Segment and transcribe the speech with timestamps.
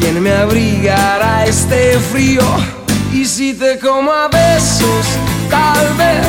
[0.00, 2.40] ¿Quién me abrigará este frío?
[3.12, 5.06] Y si te como a besos,
[5.50, 6.26] tal vez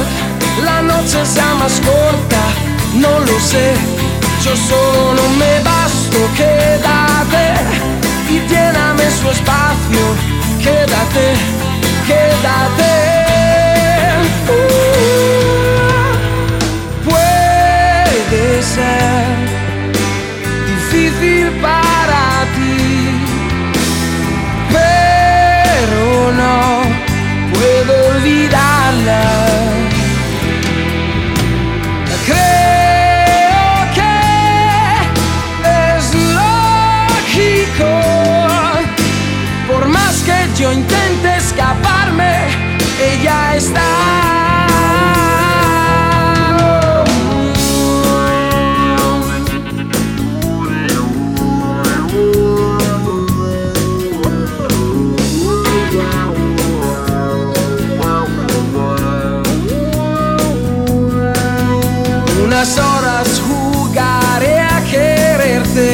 [0.66, 2.44] la noche sea más corta,
[2.96, 3.73] no lo sé.
[4.44, 7.54] Yo solo no me basto, quédate
[8.30, 10.18] y lléname su espacio,
[10.62, 11.34] quédate,
[12.08, 12.92] quédate.
[14.50, 14.54] Uh,
[17.10, 19.11] puede ser.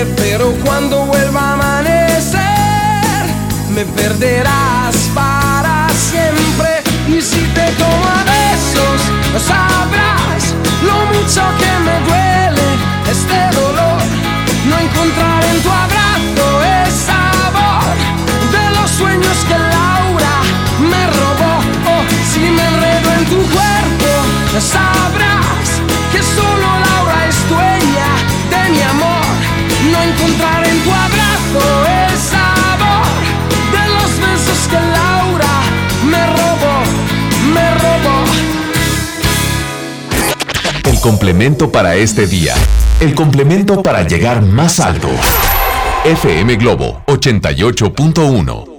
[0.06, 2.42] pero cuando vuelva a amanecer,
[3.74, 6.84] me perderás para siempre.
[7.08, 9.02] Y si te tomo a besos,
[9.48, 11.67] sabrás lo mucho que
[41.08, 42.54] complemento para este día.
[43.00, 45.08] El complemento para llegar más alto.
[46.04, 48.77] FM Globo 88.1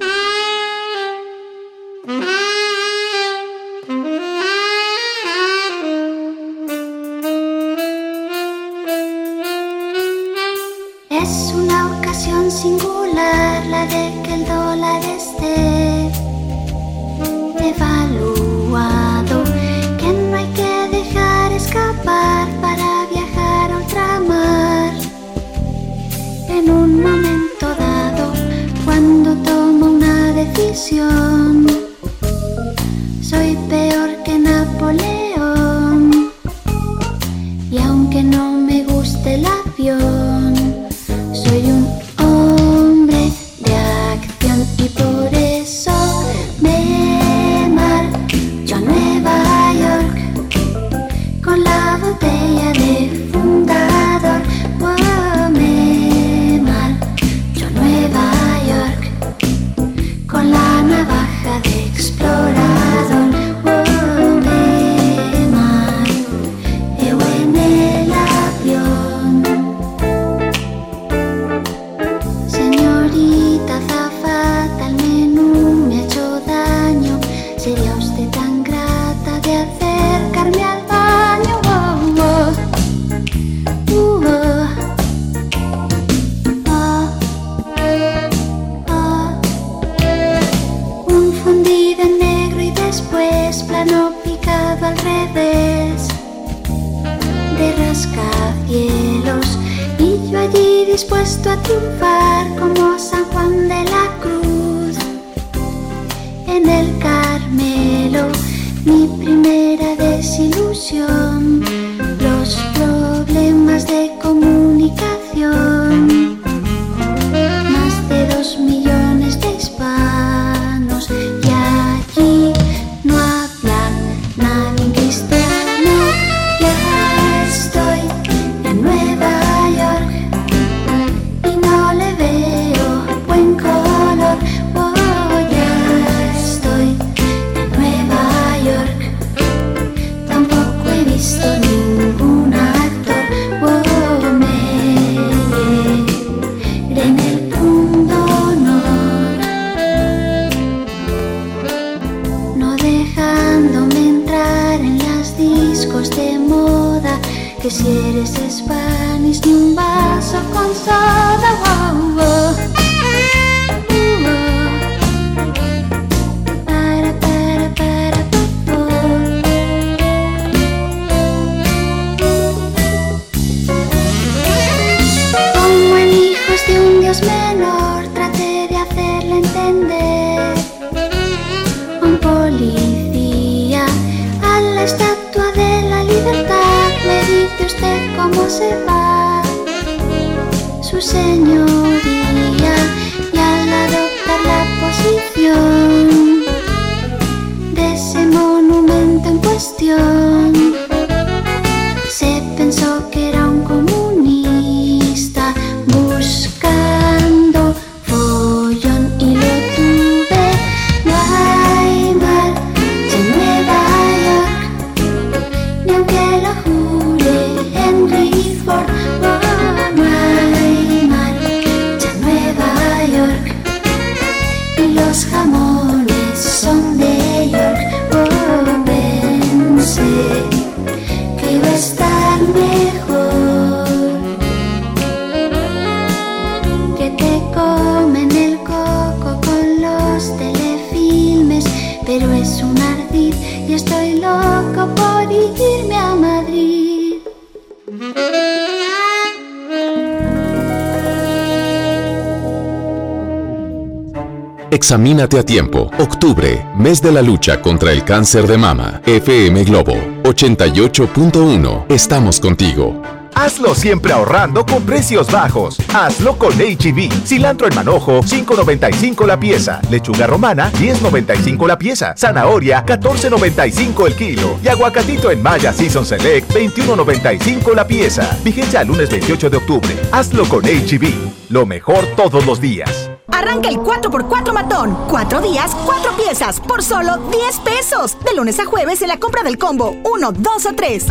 [254.71, 255.91] Examínate a tiempo.
[255.99, 259.01] Octubre, mes de la lucha contra el cáncer de mama.
[259.07, 261.87] FM Globo 88.1.
[261.89, 263.01] Estamos contigo.
[263.35, 265.79] Hazlo siempre ahorrando con precios bajos.
[265.95, 267.25] Hazlo con HB.
[267.25, 269.81] Cilantro en manojo, 5.95 la pieza.
[269.91, 272.15] Lechuga romana, 10.95 la pieza.
[272.17, 274.59] Zanahoria, 14.95 el kilo.
[274.63, 278.37] Y aguacatito en Maya Season Select, 21.95 la pieza.
[278.43, 279.97] Vigencia al lunes 28 de octubre.
[280.11, 281.13] Hazlo con HB.
[281.51, 283.08] Lo mejor todos los días.
[283.31, 284.97] Arranca el 4x4 matón.
[285.09, 288.17] Cuatro días, cuatro piezas, por solo 10 pesos.
[288.25, 291.07] De lunes a jueves en la compra del combo 1, 2 o 3.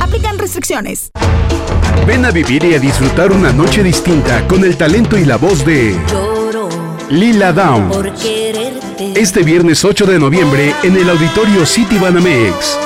[0.00, 1.10] Aplican restricciones.
[2.06, 5.64] Ven a vivir y a disfrutar una noche distinta con el talento y la voz
[5.64, 5.96] de
[7.08, 7.96] Lila Downs.
[9.14, 12.78] Este viernes 8 de noviembre en el auditorio City Banamex.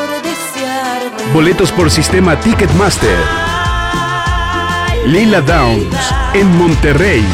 [1.32, 3.55] Boletos por sistema Ticketmaster.
[5.06, 5.96] Lila Downs
[6.34, 7.24] en Monterrey.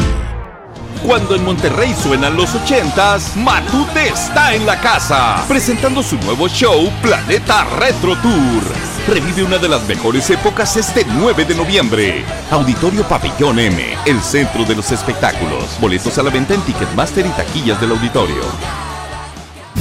[1.03, 6.91] Cuando en Monterrey suenan los ochentas, Matute está en la casa, presentando su nuevo show
[7.01, 8.63] Planeta Retro Tour.
[9.07, 12.23] Revive una de las mejores épocas este 9 de noviembre.
[12.51, 15.75] Auditorio Pabellón M, el centro de los espectáculos.
[15.81, 18.92] Boletos a la venta en Ticketmaster y taquillas del auditorio.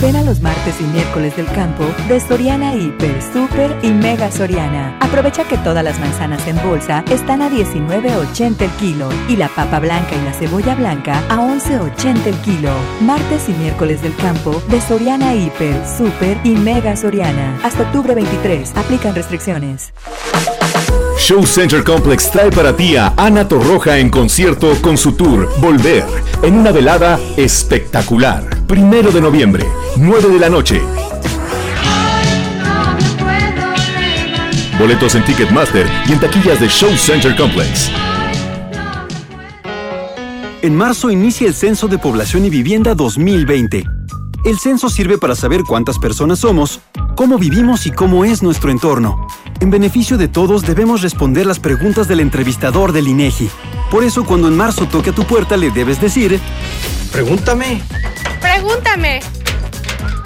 [0.03, 4.99] Ven a los martes y miércoles del campo de Soriana Hiper, Super y Mega Soriana.
[4.99, 9.79] Aprovecha que todas las manzanas en bolsa están a 19.80 el kilo y la papa
[9.79, 12.73] blanca y la cebolla blanca a 11.80 el kilo.
[13.01, 17.61] Martes y miércoles del campo de Soriana Hiper, Super y Mega Soriana.
[17.63, 18.77] Hasta octubre 23.
[18.77, 19.93] Aplican restricciones.
[21.23, 26.05] Show Center Complex trae para ti a Ana Torroja en concierto con su tour Volver,
[26.43, 28.45] en una velada espectacular.
[28.67, 29.65] Primero de noviembre,
[29.97, 30.83] 9 de la noche.
[34.81, 37.93] Boletos en Ticketmaster y en taquillas de Show Center Complex.
[40.63, 43.85] En marzo inicia el Censo de Población y Vivienda 2020.
[44.45, 46.81] El censo sirve para saber cuántas personas somos,
[47.15, 49.29] cómo vivimos y cómo es nuestro entorno.
[49.63, 53.49] En beneficio de todos debemos responder las preguntas del entrevistador del INEGI.
[53.93, 56.41] Por eso cuando en marzo toque a tu puerta le debes decir,
[57.13, 57.81] pregúntame.
[58.41, 59.21] Pregúntame.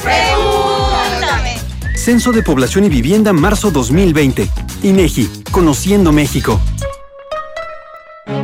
[0.03, 1.59] Pregúntame.
[1.95, 4.49] Censo de Población y Vivienda marzo 2020.
[4.85, 6.59] INEGI, Conociendo México.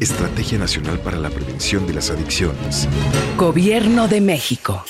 [0.00, 2.88] Estrategia Nacional para la Prevención de las Adicciones.
[3.36, 4.84] Gobierno de México.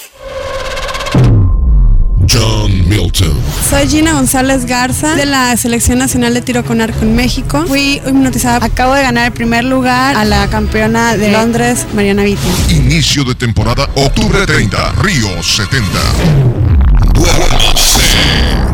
[2.31, 3.33] John Milton.
[3.69, 7.65] Soy Gina González Garza de la Selección Nacional de Tiro con Arco en México.
[7.67, 8.65] Fui hipnotizada.
[8.65, 12.75] Acabo de ganar el primer lugar a la campeona de Londres, Mariana Vitti.
[12.75, 15.85] Inicio de temporada, octubre 30, Río 70.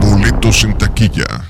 [0.01, 1.50] Boletos en taquilla.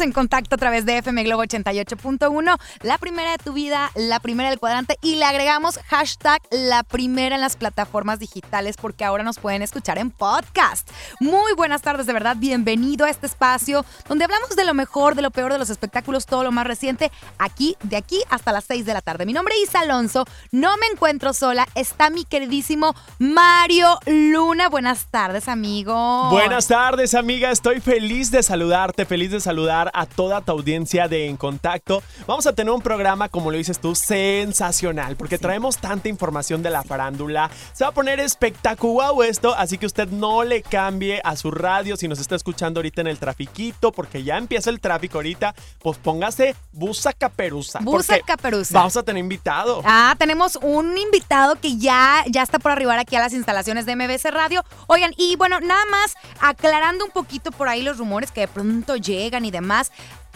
[0.00, 4.48] En contacto a través de FM Globo 88.1, la primera de tu vida, la primera
[4.48, 9.40] del cuadrante y le agregamos hashtag la primera en las plataformas digitales porque ahora nos
[9.40, 10.88] pueden escuchar en podcast.
[11.18, 15.22] Muy buenas tardes, de verdad, bienvenido a este espacio donde hablamos de lo mejor, de
[15.22, 18.86] lo peor de los espectáculos, todo lo más reciente, aquí, de aquí hasta las 6
[18.86, 19.26] de la tarde.
[19.26, 24.68] Mi nombre es Alonso, no me encuentro sola, está mi queridísimo Mario Luna.
[24.68, 26.30] Buenas tardes, amigo.
[26.30, 31.26] Buenas tardes, amiga, estoy feliz de saludarte, feliz de saludar a toda tu audiencia de
[31.26, 32.02] En Contacto.
[32.26, 36.70] Vamos a tener un programa, como lo dices tú, sensacional, porque traemos tanta información de
[36.70, 37.50] la farándula.
[37.72, 38.88] Se va a poner espectacular
[39.24, 43.00] esto, así que usted no le cambie a su radio si nos está escuchando ahorita
[43.00, 45.54] en el trafiquito, porque ya empieza el tráfico ahorita.
[45.78, 47.80] Pues póngase busa caperuza.
[47.82, 48.74] Busa caperuza.
[48.74, 49.82] Vamos a tener invitado.
[49.84, 53.96] Ah, tenemos un invitado que ya, ya está por arribar aquí a las instalaciones de
[53.96, 54.64] MBC Radio.
[54.86, 58.96] Oigan, y bueno, nada más aclarando un poquito por ahí los rumores que de pronto
[58.96, 59.77] llegan y demás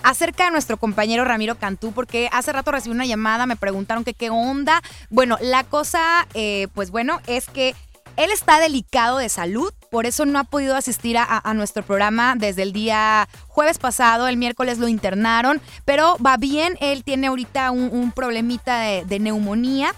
[0.02, 4.14] acerca de nuestro compañero Ramiro Cantú, porque hace rato recibí una llamada, me preguntaron que
[4.14, 4.82] qué onda.
[5.10, 7.74] Bueno, la cosa, eh, pues bueno, es que
[8.16, 12.62] él está delicado de salud, por eso no ha podido asistir a, nuestro programa desde
[12.62, 18.12] el día jueves pasado, el miércoles lo internaron, pero va bien, él tiene ahorita un,
[18.12, 19.94] problemita de neumonía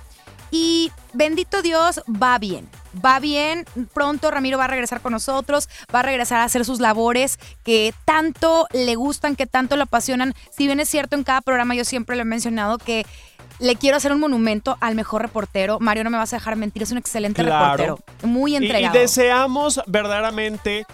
[0.52, 2.68] y bendito Dios, va bien
[3.04, 3.64] va bien.
[3.92, 7.94] Pronto Ramiro va a regresar con nosotros, va a regresar a hacer sus labores que
[8.04, 10.34] tanto le gustan, que tanto lo apasionan.
[10.50, 13.06] Si bien es cierto, en cada programa yo siempre le he mencionado que
[13.58, 15.78] le quiero hacer un monumento al mejor reportero.
[15.80, 17.98] Mario, no me vas a dejar mentir, es un excelente reportero.
[18.22, 18.96] Muy entregado.
[18.96, 20.86] y deseamos verdaderamente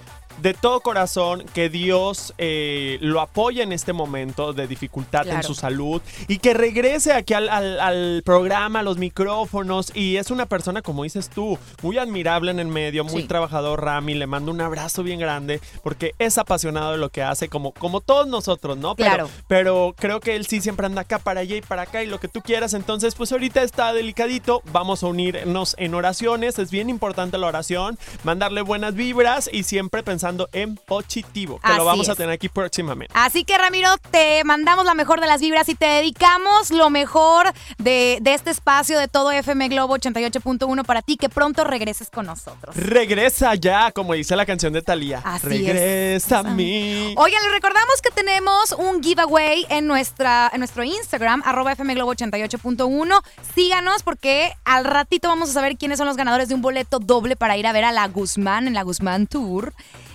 [0.43, 5.55] de todo corazón que Dios eh, lo apoye en este momento de dificultad en su
[5.55, 9.95] salud y que regrese aquí al, programa, a los micrófonos.
[9.95, 14.15] Y es una persona, como dices tú, muy admirable en el medio, muy trabajador, Rami.
[14.15, 18.01] Le mando un abrazo bien grande porque es apasionado de lo que hace, como, como
[18.01, 18.95] todos nosotros, ¿no?
[18.95, 19.31] Pero, claro.
[19.49, 22.21] Pero creo que él sí siempre anda acá para allá y para acá y lo
[22.21, 22.75] que tú quieras.
[22.75, 24.63] Entonces, pues ahorita está delicadito.
[24.73, 26.59] Vamos a unirnos en oraciones.
[26.59, 31.85] Es bien importante la oración, mandarle buenas vibras y siempre pensando en positivo, que lo
[31.85, 33.13] vamos a tener aquí próximamente.
[33.17, 37.53] Así que Ramiro, te mandamos la mejor de las vibras y te dedicamos lo mejor
[37.79, 42.77] de, este espacio de todo FM Globo 88.1 para ti, que pronto regreses con nosotros.
[42.77, 45.21] Regresa ya, como dice la canción de Thalía.
[45.25, 47.15] Así Regresa a mí.
[47.17, 52.15] Oigan, les recordamos que tenemos un giveaway en, nuestra, en nuestro Instagram, arroba FM Globo
[52.15, 53.21] 88.1.
[53.55, 57.35] Síganos porque al ratito vamos a saber quiénes son los ganadores de un boleto doble
[57.35, 59.73] para ir a ver a la Guzmán en la Guzmán Tour.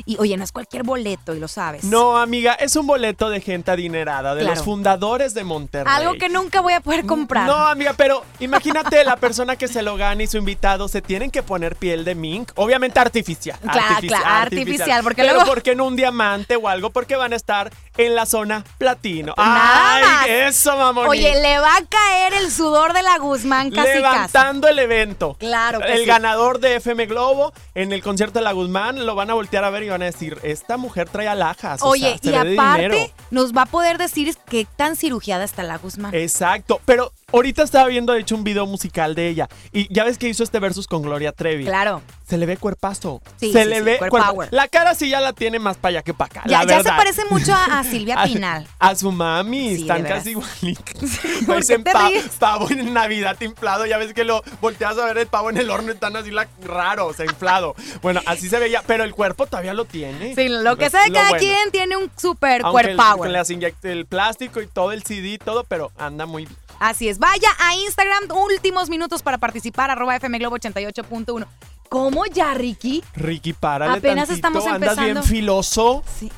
[0.07, 1.83] Y oye, no es cualquier boleto y lo sabes.
[1.83, 5.91] No, amiga, es un boleto de gente adinerada, de los fundadores de Monterrey.
[5.91, 7.47] Algo que nunca voy a poder comprar.
[7.47, 11.31] No, amiga, pero imagínate la persona que se lo gana y su invitado se tienen
[11.31, 13.57] que poner piel de mink, obviamente artificial.
[13.59, 15.49] Claro, artificial, claro, artificial, porque pero luego...
[15.49, 16.91] ¿por qué no un diamante o algo?
[16.91, 19.33] Porque van a estar en la zona platino.
[19.37, 21.07] ¡Ay, eso, mamón!
[21.07, 25.35] Oye, le va a caer el sudor de la Guzmán casi Levantando el evento.
[25.39, 29.29] Claro que El ganador de FM Globo en el concierto de la Guzmán lo van
[29.29, 31.81] a voltear a ver y van a decir, esta mujer trae alhajas.
[31.81, 36.13] Oye, y aparte nos va a poder decir qué tan cirugiada está la Guzmán.
[36.13, 39.49] Exacto, pero ahorita estaba viendo, de hecho, un video musical de ella.
[39.73, 41.65] Y ya ves que hizo este versus con Gloria Trevi.
[41.65, 42.01] Claro.
[42.27, 43.21] Se le ve cuerpazo.
[43.37, 44.49] Sí, se sí, le sí, ve power.
[44.51, 46.41] La cara sí ya la tiene más para allá que para acá.
[46.45, 46.91] Ya, la ya verdad.
[46.91, 48.67] se parece mucho a, a Silvia Pinal.
[48.79, 49.73] A, su mami.
[49.73, 51.09] Están casi igualitos.
[51.45, 52.09] ¿Por qué te pa-
[52.39, 53.85] pavo en Navidad inflado.
[53.85, 55.91] Ya ves que lo volteas a ver el pavo en el horno.
[55.91, 57.75] Están así la, raro, o sea, inflado.
[58.01, 58.81] Bueno, así se veía.
[58.87, 60.33] Pero el cuerpo todavía lo tiene.
[60.33, 61.39] Sí, lo que sea de cada bueno.
[61.39, 63.51] quien tiene un super cuerpo power.
[63.51, 66.57] inyecte el plástico y todo el CD y todo, pero anda muy bien.
[66.79, 67.19] Así es.
[67.19, 71.45] Vaya a Instagram, últimos minutos para participar, arroba FM Globo 88.1.
[71.89, 73.03] ¿Cómo ya, Ricky?
[73.15, 75.23] Ricky, párale Apenas tantito, estamos Andas bien empezando.
[75.23, 76.03] filoso.
[76.19, 76.31] Sí.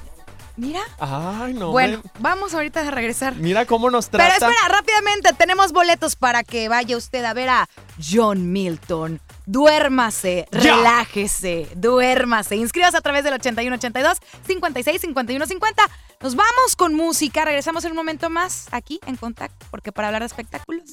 [0.58, 0.82] Mira.
[1.00, 1.72] Ay, no.
[1.72, 3.36] bueno, vamos ahorita a regresar.
[3.36, 4.50] Mira cómo nos Pero trata.
[4.50, 7.70] espera, rápidamente, tenemos boletos para que vaya usted a ver a
[8.04, 9.22] John Milton.
[9.48, 10.60] Duérmase, ¡Ya!
[10.60, 12.58] relájese, duérmase.
[12.58, 15.90] Inscríbase a través del 8182 56 51 50.
[16.20, 17.46] Nos vamos con música.
[17.46, 20.84] Regresamos en un momento más aquí en contacto, porque para hablar de espectáculos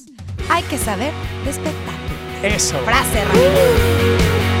[0.49, 1.13] hay que saber
[1.43, 2.15] de espectáculos.
[2.43, 2.77] Eso.
[2.85, 4.54] Frase, Ramiro.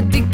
[0.00, 0.27] Platique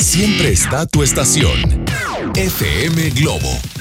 [0.00, 1.84] siempre está tu estación.
[2.34, 3.75] FM Globo.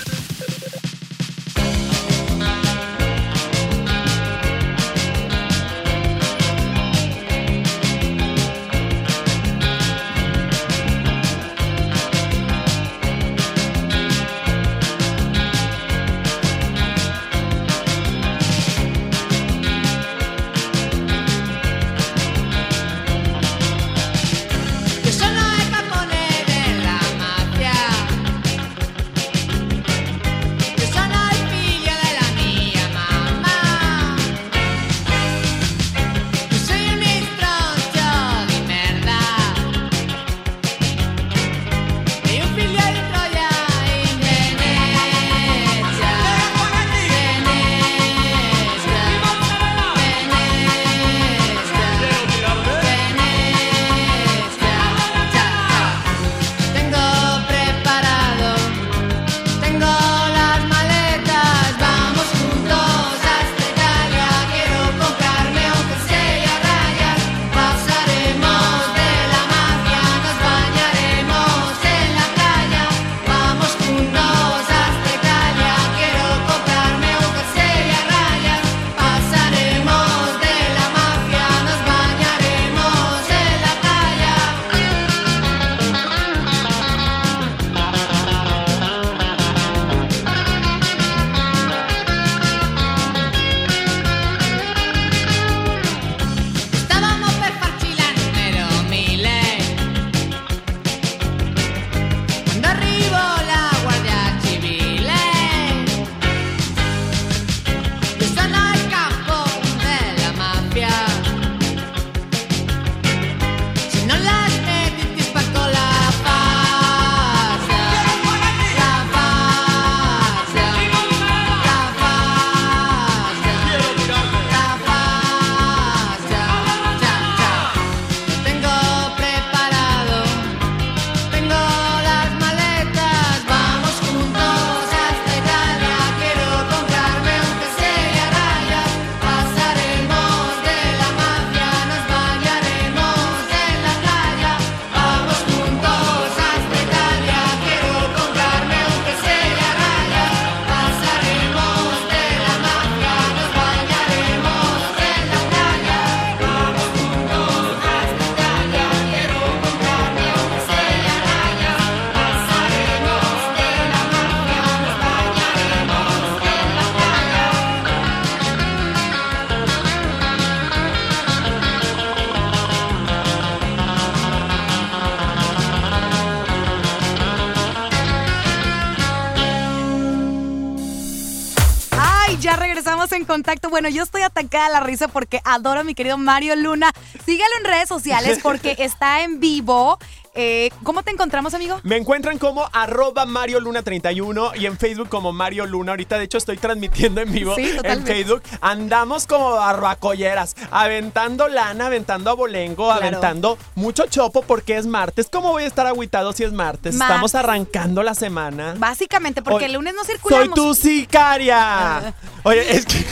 [183.76, 186.94] Bueno, yo estoy atacada a la risa porque adoro a mi querido Mario Luna.
[187.26, 190.00] Sígalo en redes sociales porque está en vivo.
[190.34, 191.82] Eh, ¿Cómo te encontramos, amigo?
[191.84, 195.92] Me encuentran como arroba Mario Luna 31 y en Facebook como Mario Luna.
[195.92, 198.06] Ahorita, de hecho, estoy transmitiendo en vivo Sí, en.
[198.06, 198.44] Facebook.
[198.62, 205.28] Andamos como barbacolleras, aventando lana, aventando abolengo, aventando mucho chopo porque es martes.
[205.30, 206.96] ¿Cómo voy a estar agüitado si es martes?
[206.96, 208.76] Estamos arrancando la semana.
[208.78, 210.56] Básicamente, porque el lunes no Soy circulamos.
[210.56, 212.14] tu sicaria.
[212.44, 213.06] Oye, es que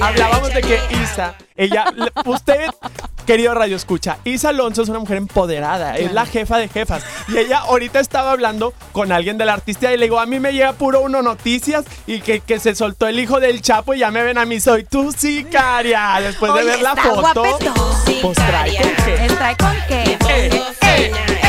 [0.00, 1.86] hablábamos de que Isa, ella,
[2.24, 2.66] usted,
[3.26, 7.02] querido Radio Escucha, Isa Alonso es una mujer empoderada, es la jefa de jefas.
[7.28, 10.52] Y ella ahorita estaba hablando con alguien del artista y le digo, a mí me
[10.52, 14.10] llega puro uno noticias y que, que se soltó el hijo del Chapo y ya
[14.10, 16.18] me ven a mí, soy tu sicaria.
[16.20, 17.44] Después de Oye, ver la foto,
[18.22, 19.24] pues trae con qué.
[19.24, 20.18] ¿El trae con qué?
[20.28, 21.47] El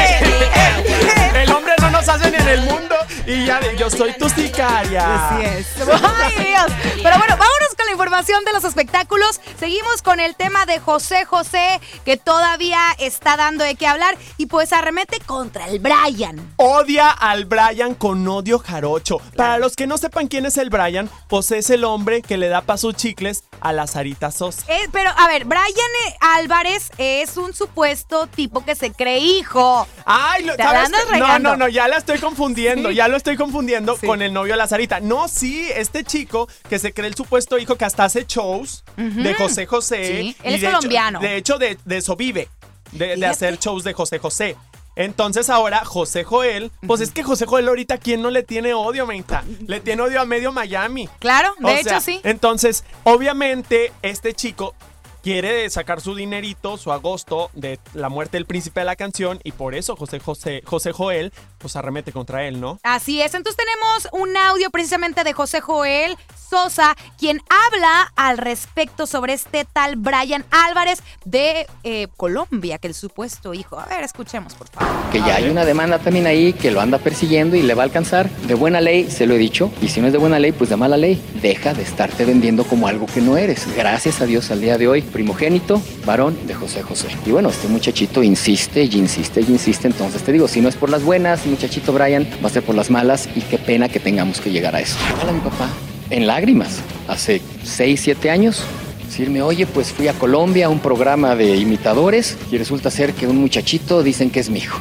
[2.09, 2.95] hombre no nos hace ni en el mundo
[3.25, 5.29] y ya yo soy tu sicaria.
[5.29, 5.67] Así es.
[5.79, 6.65] Ay, Dios.
[7.03, 9.39] Pero bueno, vámonos con la información de los espectáculos.
[9.59, 14.17] Seguimos con el tema de José José, que todavía está dando de qué hablar.
[14.37, 16.53] Y pues arremete contra el Brian.
[16.57, 19.19] Odia al Brian con odio jarocho.
[19.35, 22.49] Para los que no sepan quién es el Brian, pues es el hombre que le
[22.49, 24.63] da pasos chicles a la Sarita Sosa.
[24.67, 25.63] Eh, pero, a ver, Brian
[26.07, 29.87] eh, Álvarez es un supuesto tipo que se cree hijo.
[30.05, 30.89] Ay, lo- Te ¿sabes?
[31.17, 32.95] No, no, no, ya la estoy confundiendo, Sí.
[32.95, 34.99] ya lo estoy confundiendo con el novio de la Sarita.
[34.99, 39.33] No, sí, este chico que se cree el supuesto hijo que hasta hace shows de
[39.35, 40.03] José José.
[40.21, 41.19] Sí, él es de hecho- colombiano.
[41.19, 42.49] de hecho, de, de eso vive,
[42.91, 44.55] de, hacer shows de José José.
[44.95, 49.05] Entonces ahora José Joel, pues es que José Joel ahorita, ¿quién no le tiene odio,
[49.07, 49.45] menta?
[49.65, 51.07] Le tiene odio a medio Miami.
[51.19, 52.19] Claro, de O hecho sea, sí.
[52.23, 54.75] Entonces, obviamente, este chico
[55.23, 59.51] quiere sacar su dinerito, su agosto de la muerte del príncipe de la canción y
[59.51, 62.79] por eso José José, José Joel, pues arremete contra él, ¿no?
[62.84, 66.17] Así es, entonces tenemos un audio precisamente de José Joel
[66.49, 72.95] Sosa, quien habla al respecto sobre este tal Brian Álvarez de eh, Colombia, que el
[72.95, 73.79] supuesto hijo.
[73.79, 75.12] A ver, escuchemos, por favor.
[75.12, 77.86] Que ya hay una demanda también ahí que lo anda persiguiendo y le va a
[77.86, 78.29] alcanzar.
[78.47, 79.71] De buena ley, se lo he dicho.
[79.79, 81.21] Y si no es de buena ley, pues de mala ley.
[81.41, 83.67] Deja de estarte vendiendo como algo que no eres.
[83.75, 87.07] Gracias a Dios al día de hoy, primogénito, varón de José José.
[87.25, 89.87] Y bueno, este muchachito insiste y insiste y insiste.
[89.87, 92.75] Entonces te digo, si no es por las buenas, muchachito Brian, va a ser por
[92.75, 93.29] las malas.
[93.35, 94.97] Y qué pena que tengamos que llegar a eso.
[95.21, 95.69] Hola, mi papá.
[96.09, 96.79] En lágrimas.
[97.07, 98.63] Hace 6, 7 años
[99.09, 103.25] decirme, oye, pues fui a Colombia a un programa de imitadores y resulta ser que
[103.25, 104.79] un muchachito dicen que es mi hijo.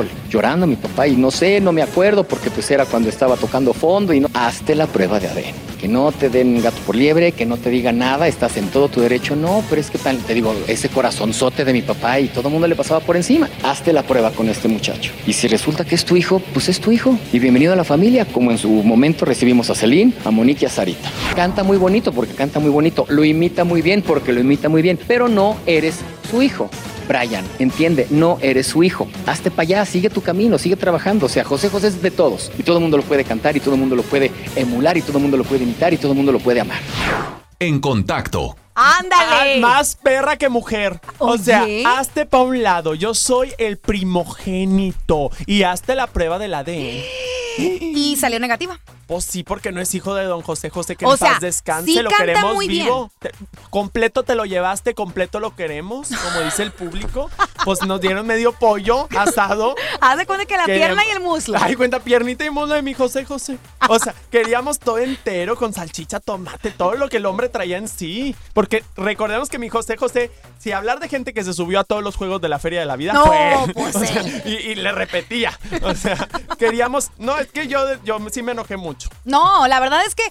[0.00, 3.36] Híjole, llorando mi papá y no sé, no me acuerdo porque pues era cuando estaba
[3.36, 4.28] tocando fondo y no.
[4.32, 5.54] Hazte la prueba de ADN.
[5.78, 8.88] Que no te den gato por liebre, que no te digan nada, estás en todo
[8.88, 9.36] tu derecho.
[9.36, 12.52] No, pero es que tal, te digo, ese corazonzote de mi papá y todo el
[12.52, 13.50] mundo le pasaba por encima.
[13.62, 15.12] Hazte la prueba con este muchacho.
[15.26, 17.18] Y si resulta que es tu hijo, pues es tu hijo.
[17.32, 20.66] Y bienvenido a la familia, como en su momento recibimos a Celine, a Monique y
[20.66, 21.10] a Sarita.
[21.36, 23.04] Canta muy bonito porque canta muy bonito.
[23.08, 24.98] Lo imita muy bien porque lo imita muy bien.
[25.06, 25.96] Pero no eres
[26.30, 26.70] su hijo.
[27.10, 29.08] Brian, entiende, no eres su hijo.
[29.26, 31.26] Hazte para allá, sigue tu camino, sigue trabajando.
[31.26, 32.52] O sea, José José es de todos.
[32.56, 35.02] Y todo el mundo lo puede cantar, y todo el mundo lo puede emular, y
[35.02, 36.78] todo el mundo lo puede imitar, y todo el mundo lo puede amar.
[37.58, 38.56] En contacto.
[38.76, 39.56] ¡Ándale!
[39.56, 41.00] Ah, más perra que mujer.
[41.18, 41.42] O Oye.
[41.42, 41.66] sea,
[41.98, 42.94] hazte pa' un lado.
[42.94, 45.32] Yo soy el primogénito.
[45.46, 47.02] Y hazte la prueba del ADN.
[47.58, 48.78] Y salió negativa.
[49.10, 51.40] Pues sí, porque no es hijo de don José José, que O en sea, paz
[51.40, 51.90] descanse.
[51.90, 53.10] sí lo canta queremos muy vivo.
[53.18, 53.32] Te-
[53.68, 57.28] completo te lo llevaste, completo lo queremos, como dice el público.
[57.64, 59.74] Pues nos dieron medio pollo asado.
[60.00, 61.58] Haz de cuenta que la pierna y el muslo.
[61.60, 63.58] Ay, cuenta piernita y muslo de mi José José.
[63.88, 67.88] O sea, queríamos todo entero con salchicha, tomate, todo lo que el hombre traía en
[67.88, 68.36] sí.
[68.54, 72.04] Porque recordemos que mi José José, si hablar de gente que se subió a todos
[72.04, 73.72] los juegos de la Feria de la Vida No, fue.
[73.74, 74.42] pues, o sea, sí.
[74.44, 75.58] y, y le repetía.
[75.82, 76.28] O sea,
[76.60, 77.10] queríamos.
[77.18, 78.99] No, es que yo, yo sí me enojé mucho.
[79.24, 80.24] No, la verdad es que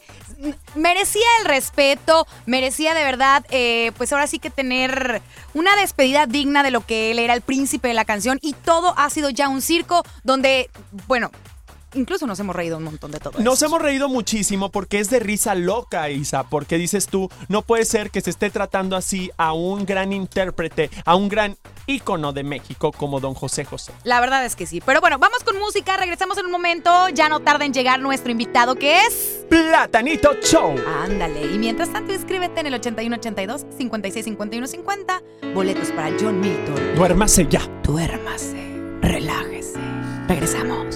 [0.76, 5.22] merecía el respeto, merecía de verdad, eh, pues ahora sí que tener
[5.54, 8.94] una despedida digna de lo que él era el príncipe de la canción y todo
[8.98, 10.70] ha sido ya un circo donde,
[11.08, 11.32] bueno,
[11.94, 13.40] incluso nos hemos reído un montón de todo.
[13.40, 13.66] Nos eso.
[13.68, 16.44] hemos reído muchísimo porque es de risa loca, Isa.
[16.44, 20.90] Porque dices tú, no puede ser que se esté tratando así a un gran intérprete,
[21.06, 23.92] a un gran ícono de México como don José José.
[24.04, 24.82] La verdad es que sí.
[24.86, 27.10] Pero bueno, vamos con música, regresamos en un momento.
[27.10, 29.46] Ya no tarda en llegar nuestro invitado que es.
[29.50, 30.76] Platanito Show.
[31.04, 31.54] Ándale.
[31.54, 35.22] Y mientras tanto, inscríbete en el 8182 565150
[35.54, 36.96] Boletos para John Milton.
[36.96, 37.62] Duérmase ya.
[37.84, 38.58] Duérmase.
[39.02, 39.80] Relájese.
[40.28, 40.96] Regresamos.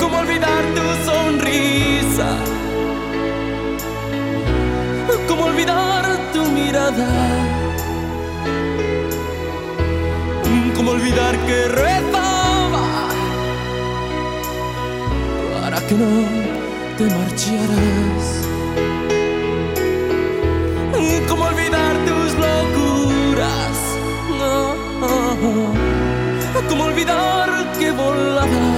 [0.00, 2.28] ¿Cómo olvidar tu sonrisa?
[5.28, 7.08] ¿Cómo olvidar tu mirada?
[10.76, 13.08] ¿Cómo olvidar que rezaba
[15.60, 16.10] para que no
[16.96, 18.24] te marcharas?
[21.28, 23.78] ¿Cómo olvidar tus locuras?
[26.68, 28.77] ¿Cómo olvidar que volabas?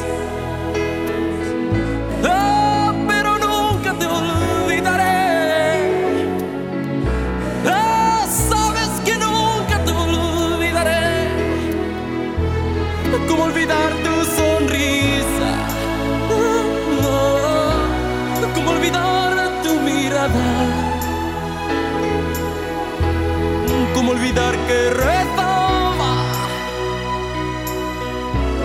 [24.71, 26.13] Que rezaba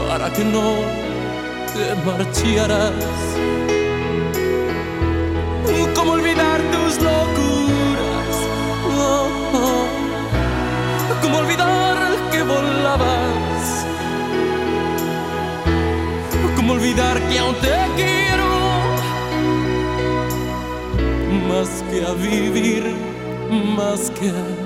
[0.09, 0.69] para que no
[1.73, 3.09] te marcharas?
[5.97, 8.35] ¿Cómo olvidar tus locuras?
[8.97, 9.87] Oh.
[11.23, 11.97] ¿Cómo olvidar
[12.31, 13.65] que volabas?
[16.57, 18.51] ¿Cómo olvidar que aún te quiero?
[21.49, 22.85] Más que a vivir,
[23.77, 24.66] más que a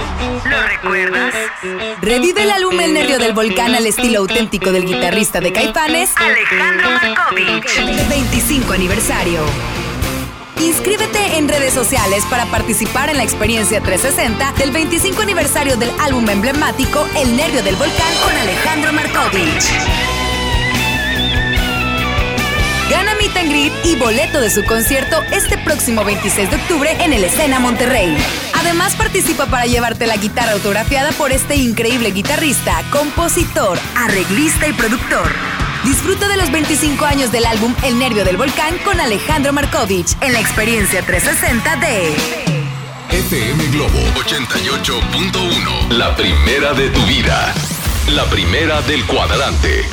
[0.51, 1.33] ¿Lo recuerdas?
[2.01, 6.91] Revive el álbum El Nervio del Volcán al estilo auténtico del guitarrista de Caifanes, Alejandro
[6.91, 8.09] Markovich.
[8.09, 9.45] 25 aniversario.
[10.59, 16.29] Inscríbete en redes sociales para participar en la experiencia 360 del 25 aniversario del álbum
[16.29, 19.71] emblemático El Nervio del Volcán con Alejandro Markovich.
[22.89, 27.13] Gana Meet and Greet y boleto de su concierto este próximo 26 de octubre en
[27.13, 28.17] el Escena Monterrey.
[28.61, 35.29] Además participa para llevarte la guitarra autografiada por este increíble guitarrista, compositor, arreglista y productor.
[35.83, 40.33] Disfruta de los 25 años del álbum El Nervio del Volcán con Alejandro Markovich en
[40.33, 42.15] la experiencia 360 de
[43.09, 45.89] FM Globo 88.1.
[45.89, 47.53] La primera de tu vida.
[48.09, 49.85] La primera del cuadrante.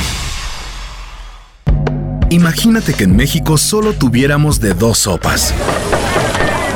[2.30, 5.54] Imagínate que en México solo tuviéramos de dos sopas.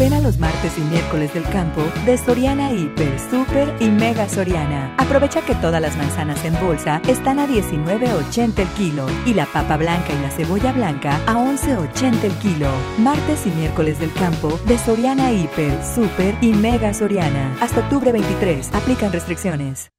[0.00, 4.94] Ven a los martes y miércoles del campo de Soriana Hiper, Super y Mega Soriana.
[4.96, 9.76] Aprovecha que todas las manzanas en bolsa están a 19.80 el kilo y la papa
[9.76, 12.70] blanca y la cebolla blanca a 11.80 el kilo.
[12.96, 17.54] Martes y miércoles del campo de Soriana Hiper, Super y Mega Soriana.
[17.60, 18.72] Hasta octubre 23.
[18.72, 19.90] Aplican restricciones.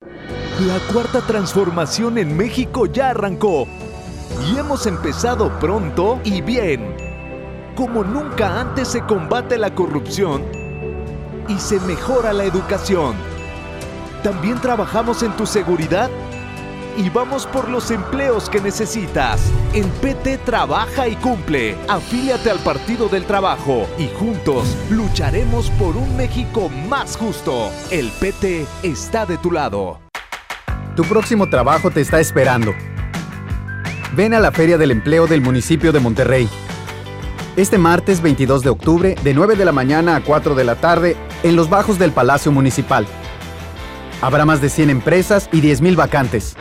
[0.62, 3.68] La cuarta transformación en México ya arrancó
[4.52, 7.11] y hemos empezado pronto y bien.
[7.76, 10.44] Como nunca antes se combate la corrupción
[11.48, 13.16] y se mejora la educación.
[14.24, 16.10] También trabajamos en tu seguridad
[16.98, 19.42] y vamos por los empleos que necesitas.
[19.74, 21.78] En PT trabaja y cumple.
[21.88, 27.72] Afíliate al Partido del Trabajo y juntos lucharemos por un México más justo.
[27.90, 30.00] El PT está de tu lado.
[30.98, 32.74] Tu próximo trabajo te está esperando.
[34.14, 36.50] Ven a la Feria del Empleo del municipio de Monterrey.
[37.58, 41.18] Este martes 22 de octubre, de 9 de la mañana a 4 de la tarde,
[41.44, 43.06] en los bajos del Palacio Municipal.
[44.22, 46.56] Habrá más de 100 empresas y 10.000 vacantes.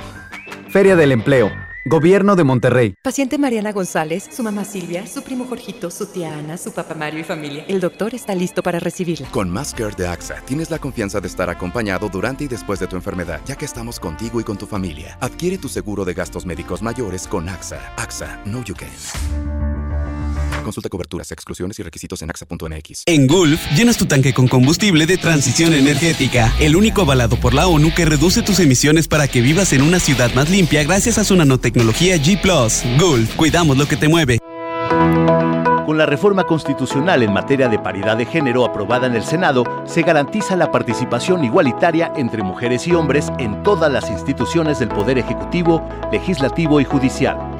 [0.69, 1.53] Feria del Empleo.
[1.85, 2.95] Gobierno de Monterrey.
[3.03, 7.21] Paciente Mariana González, su mamá Silvia, su primo Jorgito, su tía Ana, su papá Mario
[7.21, 7.65] y familia.
[7.69, 9.29] El doctor está listo para recibirla.
[9.31, 12.97] Con Care de AXA, tienes la confianza de estar acompañado durante y después de tu
[12.97, 15.17] enfermedad, ya que estamos contigo y con tu familia.
[15.21, 17.95] Adquiere tu seguro de gastos médicos mayores con AXA.
[17.97, 19.90] AXA, no you can.
[20.71, 23.03] Consulta coberturas, exclusiones y requisitos en AXA.mx.
[23.07, 27.67] En Gulf, llenas tu tanque con combustible de transición energética, el único avalado por la
[27.67, 31.25] ONU que reduce tus emisiones para que vivas en una ciudad más limpia gracias a
[31.25, 32.41] su nanotecnología G⁇
[33.01, 34.39] Gulf, cuidamos lo que te mueve.
[35.87, 40.03] Con la reforma constitucional en materia de paridad de género aprobada en el Senado, se
[40.03, 45.83] garantiza la participación igualitaria entre mujeres y hombres en todas las instituciones del Poder Ejecutivo,
[46.13, 47.60] Legislativo y Judicial.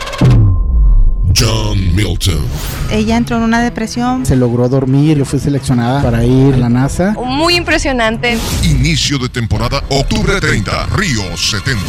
[1.37, 2.45] John Milton.
[2.91, 4.25] Ella entró en una depresión.
[4.25, 7.15] Se logró dormir, yo fui seleccionada para ir a la NASA.
[7.23, 8.37] Muy impresionante.
[8.63, 11.81] Inicio de temporada, octubre 30, Río 70.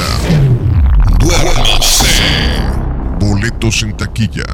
[1.18, 2.04] Duérmase.
[3.18, 4.44] Boletos en taquilla.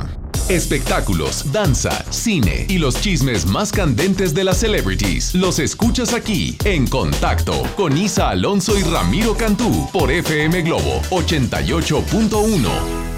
[0.49, 6.87] Espectáculos, danza, cine y los chismes más candentes de las celebrities los escuchas aquí en
[6.87, 13.18] Contacto con Isa Alonso y Ramiro Cantú por FM Globo 88.1.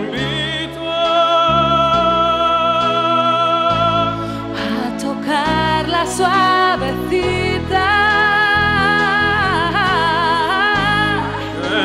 [6.17, 7.87] suavecita.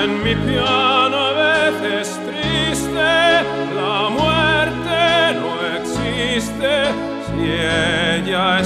[0.02, 3.08] en mi piano a veces triste.
[3.80, 4.98] La muerte
[5.40, 6.70] no existe
[7.26, 8.65] si ella está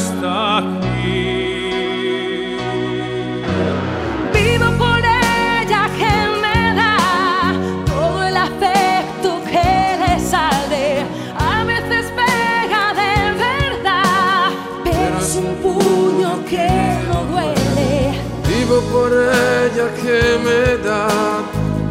[20.83, 21.09] da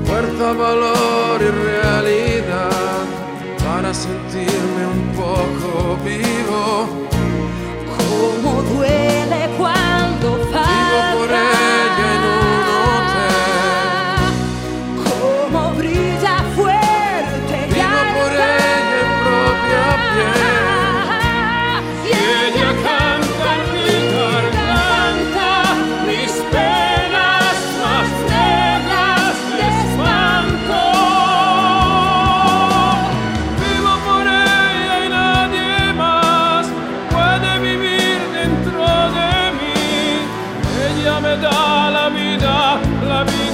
[0.05, 3.05] fuerza, valor y realidad
[3.63, 6.48] para sentirme un poco vivo.
[40.99, 42.77] Ella me da la vida,
[43.07, 43.48] la vivo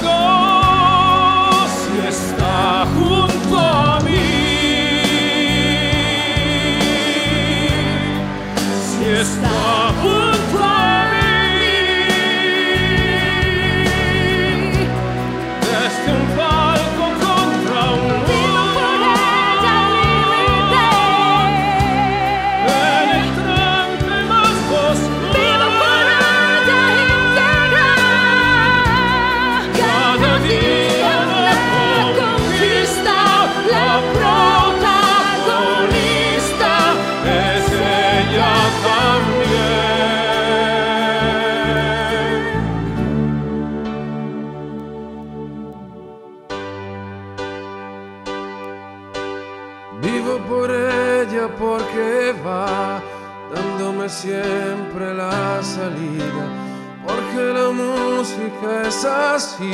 [58.66, 59.70] música es así,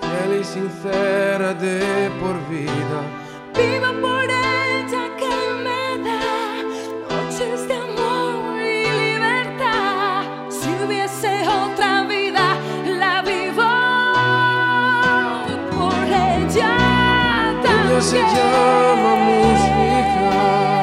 [0.00, 3.00] fiel y sincera de por vida.
[3.54, 5.34] Vivo por ella que
[5.64, 6.62] me da
[7.10, 10.22] noches de amor y libertad.
[10.48, 12.56] Si hubiese otra vida,
[12.86, 13.72] la vivo
[15.76, 16.74] por ella
[17.60, 18.36] Ella se también.
[18.36, 20.77] llama música.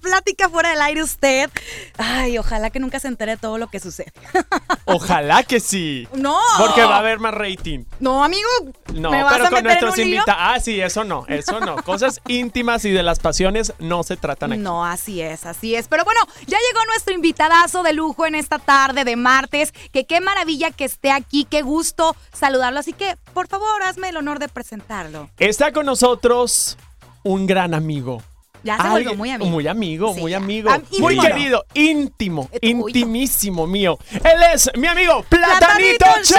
[0.00, 1.50] Plática fuera del aire usted.
[1.98, 4.12] Ay, ojalá que nunca se entere de todo lo que sucede.
[4.86, 6.06] Ojalá que sí.
[6.12, 6.38] No.
[6.58, 7.84] Porque va a haber más rating.
[8.00, 8.48] No, amigo.
[8.92, 10.36] No, ¿me vas pero a con meter en nuestros un invitados.
[10.38, 11.76] Ah, sí, eso no, eso no.
[11.76, 14.60] Cosas íntimas y de las pasiones no se tratan aquí.
[14.60, 15.88] No, así es, así es.
[15.88, 19.72] Pero bueno, ya llegó nuestro invitadazo de lujo en esta tarde de martes.
[19.92, 22.80] Que qué maravilla que esté aquí, qué gusto saludarlo.
[22.80, 25.30] Así que, por favor, hazme el honor de presentarlo.
[25.38, 26.76] Está con nosotros
[27.22, 28.22] un gran amigo.
[28.64, 29.50] Ya se Alguien- volvió muy amigo.
[29.50, 30.70] Muy amigo, Sí, muy amigo.
[30.98, 31.22] Muy íntimo.
[31.34, 32.88] querido, íntimo, Eh, uy, no.
[32.88, 33.98] intimísimo mío.
[34.10, 36.38] Él es mi amigo Platanito, Platanito Show.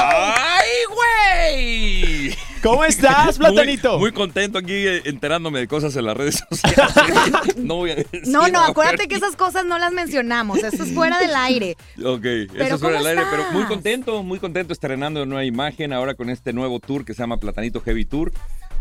[0.00, 2.36] ¡Ay, güey!
[2.62, 3.98] ¿Cómo estás, Muy- Platanito?
[3.98, 6.94] Muy, contento aquí eh, enterándome de cosas en las redes sociales.
[7.56, 8.22] no voy a decir.
[8.26, 10.58] No, no, acuérdate que esas cosas no las mencionamos.
[10.58, 11.76] Eso es fuera del aire.
[12.04, 15.44] Ok, eso Pero es fuera ¿cómo del aire, pero muy contento, muy contento estrenando nueva
[15.44, 18.32] imagen ahora con este nuevo tour que se llama Platanito Heavy Tour.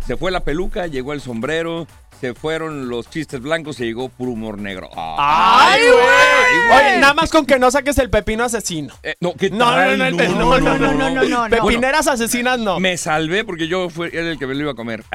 [0.07, 1.85] Se fue la peluca, llegó el sombrero,
[2.21, 4.89] se fueron los chistes blancos y llegó puro humor negro.
[4.95, 6.79] ¡Ay, güey!
[6.79, 8.93] Oye, nada más con que no saques el pepino asesino.
[9.03, 9.97] Eh, no, ¿qué No, no, tal?
[9.97, 11.49] no, no, no, no, no, no, no.
[11.49, 12.79] Pepineras asesinas no.
[12.79, 15.03] Me salvé porque yo fui era el que me lo iba a comer.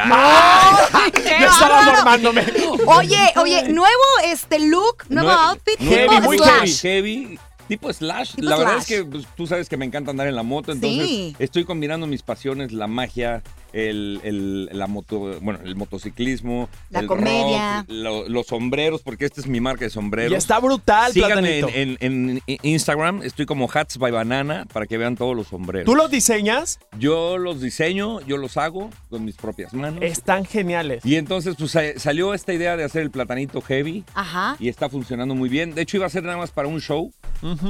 [1.14, 2.44] ¡Qué Yo estaba formándome.
[2.86, 6.82] Oye, oye, nuevo este look, nuevo Nue- outfit, nuevo tipo look slash.
[6.82, 7.38] Heavy,
[7.72, 8.34] Tipo slash.
[8.34, 10.72] Tipo la verdad es que pues, tú sabes que me encanta andar en la moto,
[10.72, 11.36] entonces Sí.
[11.38, 13.42] estoy combinando mis pasiones, la magia,
[13.72, 17.78] el, el- la moto, bueno, el motociclismo, La el comedia.
[17.80, 20.32] rock, lo- los sombreros, porque esta es mi marca de sombreros.
[20.32, 21.98] Y está brutal, Síganme en, Platanito.
[22.00, 25.86] en- en Instagram, estoy como Hats by Banana para que vean todos los sombreros.
[25.86, 26.78] ¿Tú los diseñas?
[26.98, 30.02] Yo los diseño, yo los hago con mis propias manos.
[30.02, 31.04] Están geniales.
[31.06, 34.56] Y entonces pues sa- salió esta idea de hacer el platanito heavy Ajá.
[34.60, 35.74] y está funcionando muy bien.
[35.74, 37.10] De hecho iba a ser nada más para un show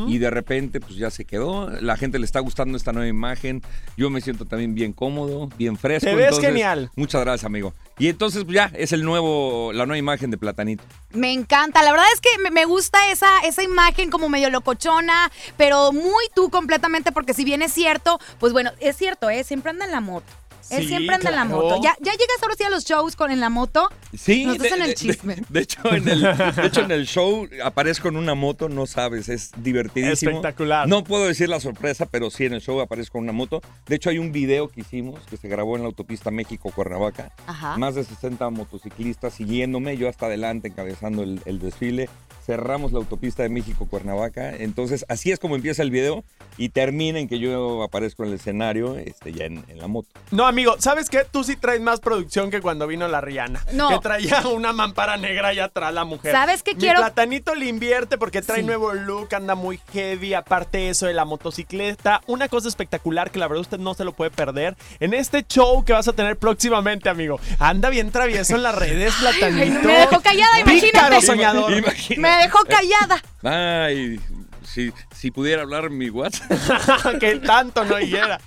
[0.06, 1.70] y de repente pues ya se quedó.
[1.80, 3.62] La gente le está gustando esta nueva imagen.
[3.96, 6.08] Yo me siento también bien cómodo, bien fresco.
[6.08, 6.90] Te ves Entonces, genial.
[6.96, 7.74] Muchas gracias, amigo.
[7.98, 10.82] Y entonces pues ya es el nuevo, la nueva imagen de platanito.
[11.12, 15.30] Me encanta, la verdad es que me, me gusta esa, esa imagen como medio locochona,
[15.56, 19.44] pero muy tú completamente, porque si bien es cierto, pues bueno, es cierto, ¿eh?
[19.44, 20.26] Siempre anda en la moto.
[20.70, 21.62] Él Sí, siempre anda en la claro.
[21.62, 21.80] moto.
[21.82, 23.88] ¿Ya, ¿Ya llegas ahora sí a los shows con en la moto?
[24.16, 25.36] Sí, Nos de, hacen el chisme.
[25.36, 28.86] de- de hecho, en el, de hecho, en el show aparezco en una moto, no
[28.86, 30.30] sabes, es divertidísimo.
[30.32, 30.88] Espectacular.
[30.88, 33.60] No puedo decir la sorpresa, pero sí en el show aparezco en una moto.
[33.86, 37.32] De hecho, hay un video que hicimos que se grabó en la autopista México-Cuernavaca.
[37.46, 37.76] Ajá.
[37.78, 42.08] Más de 60 motociclistas siguiéndome, yo hasta adelante encabezando el, el desfile.
[42.44, 44.56] Cerramos la autopista de México-Cuernavaca.
[44.56, 46.24] Entonces, así es como empieza el video
[46.58, 50.08] y termina en que yo aparezco en el escenario este, ya en, en la moto.
[50.32, 51.24] No, amigo, ¿sabes qué?
[51.30, 53.64] Tú sí traes más producción que cuando vino la Rihanna.
[53.72, 53.88] No.
[53.88, 56.32] Que traía una mampara negra allá atrás la mujer.
[56.32, 57.00] ¿Sabes qué Mi quiero?
[57.00, 58.64] platanito le invierte porque trae Sí.
[58.66, 60.34] nuevo look, anda muy heavy.
[60.34, 62.20] Aparte eso de la motocicleta.
[62.26, 64.76] Una cosa espectacular que la verdad usted no se lo puede perder.
[65.00, 67.40] En este show que vas a tener próximamente, amigo.
[67.58, 69.78] Anda bien travieso en las redes, platanito.
[69.80, 70.90] Ay, me dejó callada, imagínate.
[70.92, 71.72] Pícaro soñador.
[71.72, 72.20] Imagínate.
[72.20, 73.22] Me dejó callada.
[73.42, 74.20] Ay,
[74.64, 76.50] si, si pudiera hablar mi WhatsApp.
[77.20, 78.40] que tanto no hiera.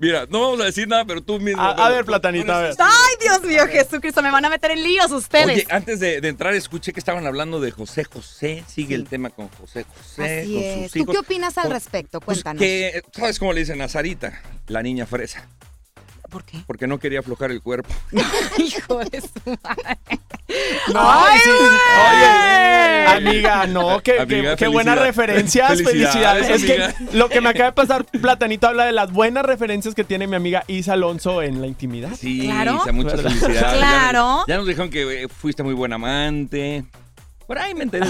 [0.00, 1.60] Mira, no vamos a decir nada, pero tú mismo.
[1.62, 2.74] A, a ver, platanito, a ver.
[2.78, 5.46] Ay, Dios mío, Jesucristo, me van a meter en líos ustedes.
[5.46, 8.64] Oye, antes de, de entrar escuché que estaban hablando de José José.
[8.66, 10.40] Sigue el tema con José José.
[10.42, 10.82] Así con es.
[10.84, 11.12] sus ¿Tú hijos.
[11.14, 12.20] qué opinas al Con- respecto?
[12.20, 12.60] Pues Cuéntanos.
[12.60, 14.40] que, ¿sabes cómo le dicen a Sarita?
[14.68, 15.46] La niña fresa.
[16.34, 16.58] ¿Por qué?
[16.66, 17.88] Porque no quería aflojar el cuerpo.
[18.58, 19.28] Hijo de su
[19.62, 19.98] madre.
[20.92, 21.50] No, ¡Ay, sí.
[21.50, 26.96] Oye, amiga, no, qué, Amiga, qué- qué buenas referencias, felicidades, felicidades.
[27.00, 30.02] Es que lo que me acaba de pasar, Platanito habla de las buenas referencias que
[30.04, 32.10] tiene mi amiga Isa Alonso en la intimidad.
[32.18, 32.78] Sí, Claro.
[32.82, 33.30] Isa, muchas ¿Verdad?
[33.30, 33.60] felicidades.
[33.60, 34.44] Ya- Claro.
[34.48, 36.84] Ya, nos dijeron que eh, fuiste muy buen amante.
[37.46, 38.06] Por ahí me enteré.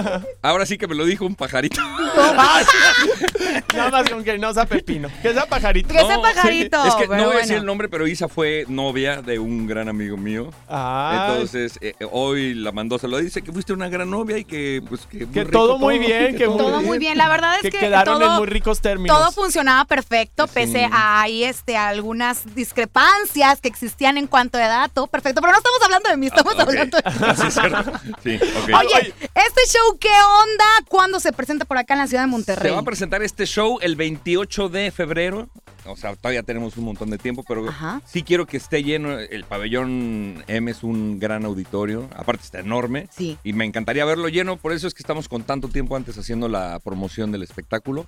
[0.42, 1.80] Ahora sí que me lo dijo un pajarito.
[3.74, 5.08] Nada más con que no sea pepino.
[5.22, 5.88] Que sea pajarito.
[5.88, 8.64] Que sea pajarito, Es que pero no voy a decir el nombre, pero Isa fue
[8.68, 10.50] novia de un gran amigo mío.
[10.68, 14.38] Ah, Entonces, eh, eh, hoy la mandó, se lo dice que fuiste una gran novia
[14.38, 17.28] y que, pues, que, muy Que rico todo muy bien, que Todo muy bien, la
[17.28, 19.16] verdad es que que, quedaron todo, en muy ricos términos.
[19.16, 24.90] todo funcionaba perfecto, pese a ahí este, algunas discrepancias que existían en cuanto a edad,
[24.92, 25.40] todo perfecto.
[25.40, 26.68] Pero no estamos hablando de mí, estamos Ah, ok.
[26.68, 27.92] hablando de Ah, sí, cierto.
[28.22, 28.73] Sí, ok.
[28.80, 30.64] Oye, este show, ¿qué onda?
[30.88, 32.72] ¿Cuándo se presenta por acá en la ciudad de Se Monterrey?
[32.72, 35.48] va a presentar este show el 28 de febrero.
[35.86, 38.00] O sea, todavía tenemos un montón de tiempo, pero Ajá.
[38.06, 39.18] sí quiero que esté lleno.
[39.18, 42.08] El pabellón M es un gran auditorio.
[42.16, 43.08] Aparte está enorme.
[43.14, 43.36] Sí.
[43.44, 44.56] Y me encantaría verlo lleno.
[44.56, 48.06] Por eso es que estamos con tanto tiempo antes haciendo la promoción del espectáculo.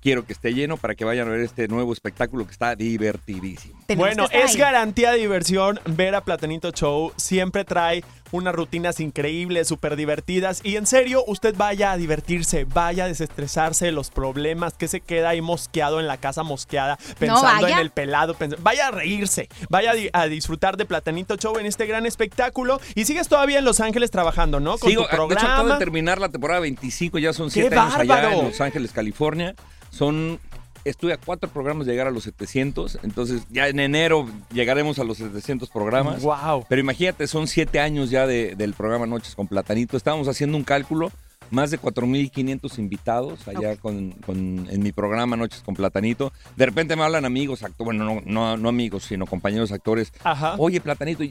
[0.00, 3.78] Quiero que esté lleno para que vayan a ver este nuevo espectáculo que está divertidísimo.
[3.86, 4.56] Tenemos Bueno, es ahí.
[4.56, 7.12] garantía de diversión ver a Platanito Show.
[7.16, 8.02] Siempre trae
[8.32, 10.60] unas rutinas increíbles, súper divertidas.
[10.64, 15.00] Y en serio, usted vaya a divertirse, vaya a desestresarse de los problemas que se
[15.00, 18.34] queda ahí mosqueado en la casa mosqueada, pensando en el pelado.
[18.34, 22.06] pens- vaya a reírse, vaya a, di- a disfrutar de Platanito Show en este gran
[22.06, 22.80] espectáculo.
[22.94, 24.78] Y sigues todavía en Los Ángeles trabajando, ¿no?
[24.78, 25.78] Con Sigo, tu de hecho, acabo de programa.
[25.78, 29.54] terminar la temporada 25, ya son ¡Qué 7 años allá en Los Ángeles, California.
[29.90, 30.40] Son.
[30.84, 35.04] Estuve a cuatro programas de llegar a los 700, entonces ya en enero llegaremos a
[35.04, 36.22] los 700 programas.
[36.22, 36.66] Wow.
[36.68, 39.96] Pero imagínate, son siete años ya de- del programa Noches con Platanito.
[39.96, 41.12] Estábamos haciendo un cálculo,
[41.50, 46.32] más de 4.500 invitados allá con, con- en mi programa Noches con Platanito.
[46.56, 50.12] De repente me hablan amigos, actores, bueno, no, no, no amigos, sino compañeros actores.
[50.24, 50.54] Ajá.
[50.58, 51.22] Oye, Platanito,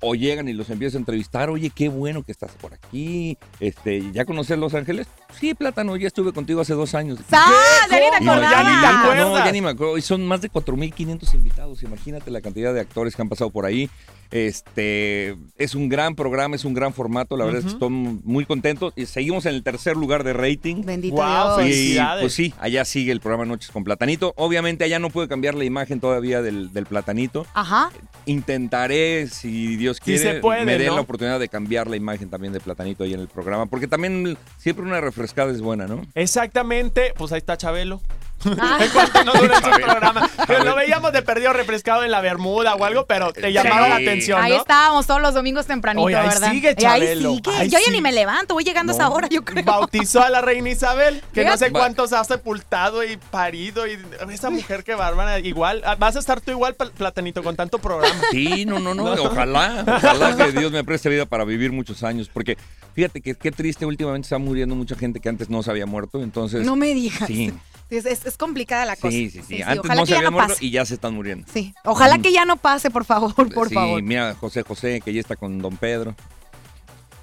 [0.00, 4.10] o llegan y los empiezo a entrevistar, oye, qué bueno que estás por aquí, este,
[4.12, 5.06] ¿ya conoces Los Ángeles?
[5.40, 7.18] Sí, Plátano, ya estuve contigo hace dos años.
[7.32, 7.50] ¡Ah!
[7.90, 8.54] Ya ni te No, ya ni te
[8.86, 9.00] acordaba.
[9.02, 9.28] acuerdas.
[9.28, 9.98] No, ya ni me acuerdo.
[9.98, 11.82] Y son más de 4.500 invitados.
[11.82, 13.90] Imagínate la cantidad de actores que han pasado por ahí.
[14.30, 17.36] Este es un gran programa, es un gran formato.
[17.36, 18.92] La verdad es que estoy muy contento.
[18.96, 20.82] Y seguimos en el tercer lugar de rating.
[20.84, 21.68] Bendito Guau, Dios.
[21.68, 22.22] Y Felicidades.
[22.22, 24.32] pues sí, allá sigue el programa Noches con Platanito.
[24.36, 27.46] Obviamente allá no puede cambiar la imagen todavía del, del Platanito.
[27.54, 27.90] Ajá.
[28.24, 30.96] Intentaré, si Dios Quiere, se puede, me den ¿no?
[30.96, 33.66] la oportunidad de cambiar la imagen también de Platanito ahí en el programa.
[33.66, 36.02] Porque también siempre una refrescada es buena, ¿no?
[36.14, 38.00] Exactamente, pues ahí está Chabelo.
[38.44, 40.30] En cuanto no duren sus programas.
[40.46, 43.96] Que lo veíamos de perdido refrescado en la Bermuda o algo, pero te llamaba la
[43.96, 44.58] atención, Ahí ¿no?
[44.58, 46.50] estábamos todos los domingos tempranito, Oye, ahí ¿verdad?
[46.52, 47.30] sigue, Y ahí Chabelo.
[47.34, 47.50] sigue.
[47.56, 47.90] Ahí yo ya sí.
[47.92, 49.64] ni me levanto, voy llegando a esa hora, yo creo.
[49.64, 53.86] Bautizó a la reina Isabel, que no sé cuántos ha sepultado y parido.
[53.86, 53.98] Y
[54.30, 55.38] esa mujer que bárbara.
[55.40, 58.20] Igual, ah, vas a estar tú igual, Pl- Platanito, con tanto programa.
[58.30, 59.04] Sí, no, no, no.
[59.12, 62.30] Ojalá, ojalá que Dios me preste vida para vivir muchos años.
[62.32, 62.56] Porque
[62.94, 66.22] fíjate que qué triste, últimamente está muriendo mucha gente que antes no se había muerto.
[66.22, 66.64] Entonces.
[66.64, 67.26] No me digas.
[67.26, 67.52] Sí,
[67.90, 69.10] Es, es- es complicada la cosa.
[69.10, 69.42] sí, sí.
[69.46, 69.62] sí.
[69.62, 70.64] Antes ojalá no que ya no pase.
[70.64, 71.46] y ya se están muriendo.
[71.52, 71.72] Sí.
[71.84, 74.02] Ojalá que ya no pase, por favor, por sí, favor.
[74.02, 76.14] mira, José José, que ya está con Don Pedro.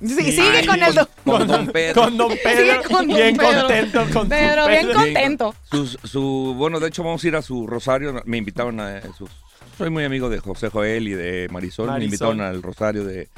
[0.01, 2.01] Sí, sigue Ay, con el do- Con Don Pedro.
[2.01, 2.61] Con Don Pedro.
[2.61, 3.59] Sigue con Don bien Pedro.
[3.61, 4.99] contento con Pedro, bien Pedro.
[4.99, 5.55] contento.
[5.71, 8.21] Su, su- bueno, de hecho vamos a ir a su rosario.
[8.25, 9.29] Me invitaron a sus.
[9.77, 11.85] Soy muy amigo de José Joel y de Marisol.
[11.85, 12.05] Me Marisol.
[12.05, 13.29] invitaron al rosario de,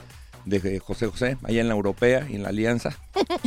[0.46, 2.92] de José José, allá en la Europea y en la Alianza.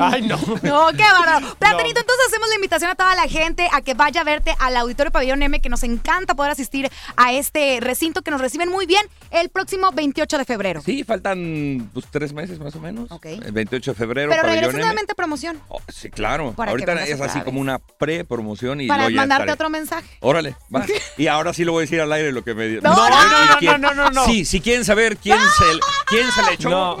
[0.00, 0.36] Ay, no.
[0.62, 1.54] No, qué bárbaro.
[1.58, 4.76] Platanito, entonces hacemos la invitación a toda la gente a que vaya a verte al
[4.76, 8.86] Auditorio Pabellón M, que nos encanta poder asistir a este recinto que nos reciben muy
[8.86, 10.82] bien el próximo 28 de febrero.
[10.84, 13.10] Sí, faltan pues, tres meses más o menos.
[13.10, 13.26] Ok.
[13.26, 14.80] El 28 de febrero, Pero pabellón regresa M.
[14.86, 16.52] nuevamente promoción Oh, sí, claro.
[16.52, 19.52] Para Ahorita es así como una pre-promoción y para mandarte estaré.
[19.52, 20.06] otro mensaje.
[20.20, 20.84] Órale, va.
[21.16, 22.80] Y ahora sí lo voy a decir al aire lo que me dio.
[22.82, 24.24] No, no, no, quién- no, no, no.
[24.26, 25.64] Sí, si quieren saber quién se,
[26.06, 26.68] quién se le echó.
[26.70, 26.96] No.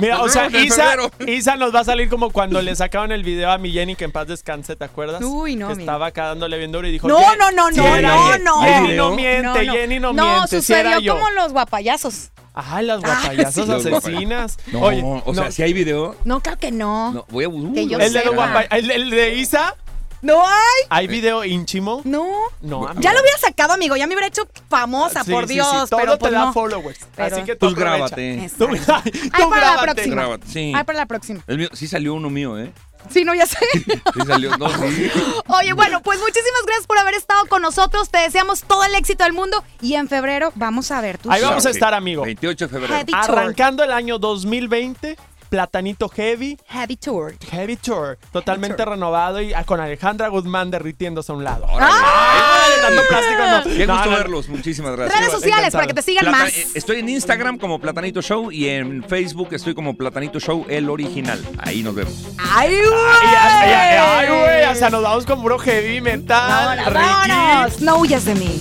[0.00, 0.94] Mira, o sea, Isa.
[1.26, 4.04] Isa nos va a salir como cuando le sacaron el video a mi Jenny que
[4.04, 5.22] en paz descanse, ¿te acuerdas?
[5.22, 5.82] Uy, no, Que mira.
[5.82, 8.38] estaba acá dándole bien duro y dijo No, "Ye- no, no, sí no, no, yo".
[8.42, 8.62] no.
[8.62, 12.30] Jenny no miente, Jenny no, No, miente, sí era sucedió como los guapayazos.
[12.54, 13.88] Ay, las Ah, guapayazos sí.
[13.94, 14.58] Asesinas.
[14.72, 15.52] No, Oye, o sea, no.
[15.52, 16.16] si hay video.
[16.24, 17.12] No, claro que no.
[17.12, 17.72] No, voy a buscar.
[17.74, 19.74] De los el, el de Isa,
[20.22, 20.82] No hay.
[20.88, 22.00] ¿hay video íntimo?
[22.04, 22.26] No.
[22.60, 23.00] No, amiga.
[23.00, 23.96] Ya lo hubiera sacado, amigo.
[23.96, 25.66] Ya me hubiera hecho famosa, Sí, por sí, Dios.
[25.68, 26.52] sí, todo pero te pues da no.
[26.52, 27.00] followers.
[27.16, 28.14] Pero- Así que tú Pues aprovecha.
[28.16, 28.50] grábate.
[28.56, 29.92] Tú, Ay, tú para la grábate.
[29.94, 30.14] próxima.
[30.14, 30.72] Grábate, sí.
[30.74, 31.42] Ay, para la próxima.
[31.46, 32.72] El mío, sí salió uno mío, ¿eh?
[33.10, 33.58] Sí, no, ya sé.
[33.74, 34.56] Sí salió.
[34.58, 35.10] No, sí.
[35.48, 38.08] Oye, bueno, pues muchísimas gracias por haber estado con nosotros.
[38.10, 39.64] Te deseamos todo el éxito del mundo.
[39.80, 41.48] Y en febrero vamos a ver tu Ahí show.
[41.48, 42.22] vamos a estar, amigo.
[42.22, 42.94] 28 de febrero.
[42.94, 43.20] Heavy Tour.
[43.38, 45.16] Arrancando el año 2020,
[45.52, 46.56] Platanito Heavy.
[46.68, 47.34] Heavy Tour.
[47.50, 51.66] Heavy Tour, totalmente renovado y ah, con Alejandra Guzmán derritiéndose a un lado.
[51.70, 51.92] Órale.
[51.94, 53.62] Ay, dando plástico, no.
[53.76, 54.16] Qué No, gusto no, no.
[54.16, 55.20] verlos, muchísimas gracias.
[55.20, 56.56] Redes sociales para que te sigan Plata- más.
[56.56, 60.88] eh, Estoy en Instagram como Platanito Show y en Facebook estoy como Platanito Show, el
[60.88, 61.38] original.
[61.58, 62.14] Ahí nos vemos.
[62.38, 62.82] ¡Ay, güey!
[63.20, 66.78] Ay, ay, ay, ay, güey, hasta nos vamos con puro heavy metal.
[66.78, 66.94] Ricky.
[66.94, 67.80] vámonos.
[67.82, 68.58] No huyas de mí.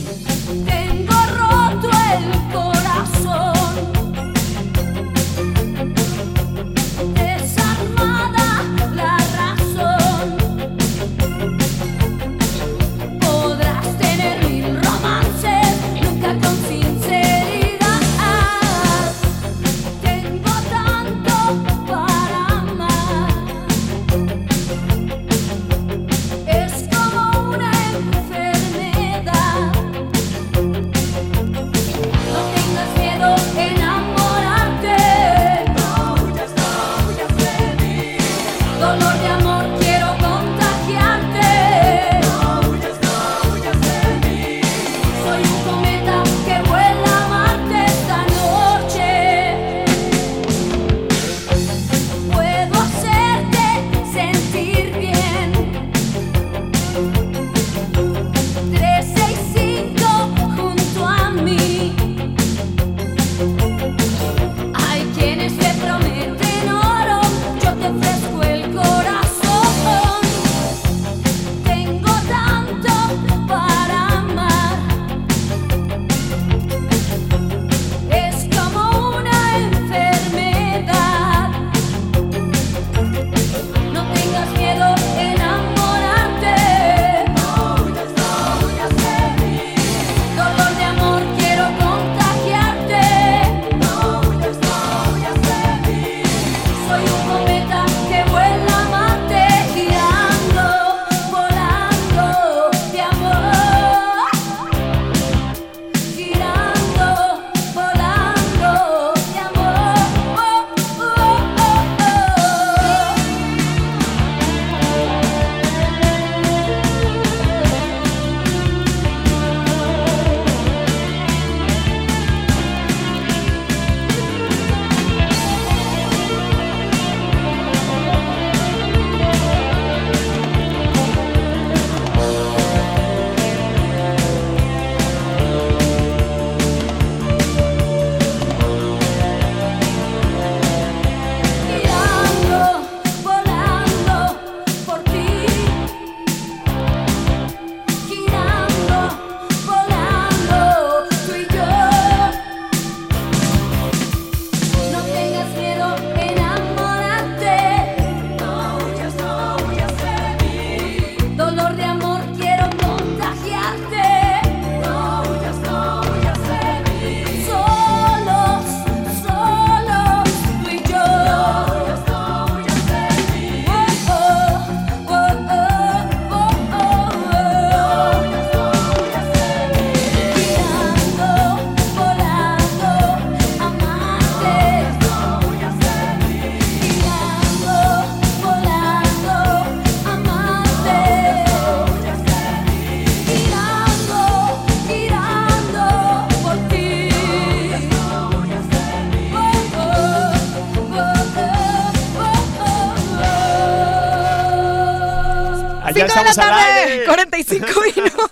[207.51, 207.65] Aire.
[207.73, 208.31] 45 minutos.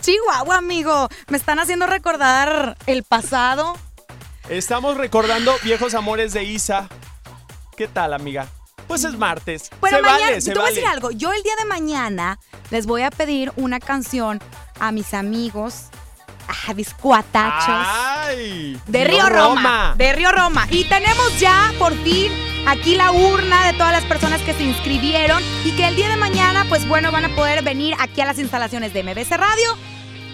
[0.00, 1.08] Chihuahua, amigo.
[1.28, 3.76] Me están haciendo recordar el pasado.
[4.48, 6.88] Estamos recordando viejos amores de Isa.
[7.76, 8.46] ¿Qué tal, amiga?
[8.86, 9.70] Pues es martes.
[9.80, 11.10] Pero se mañana, vale, se te voy a decir algo.
[11.10, 12.38] Yo el día de mañana
[12.70, 14.40] les voy a pedir una canción
[14.78, 15.86] a mis amigos,
[16.68, 17.86] a mis cuatachos.
[17.88, 18.78] ¡Ay!
[18.86, 19.94] De Río Roma.
[19.96, 20.66] De Río Roma.
[20.70, 22.30] Y tenemos ya, por fin,
[22.66, 26.16] aquí la urna de todas las personas que se inscribieron y que el día de
[26.16, 29.76] mañana, pues bueno, van a poder venir aquí a las instalaciones de MBC Radio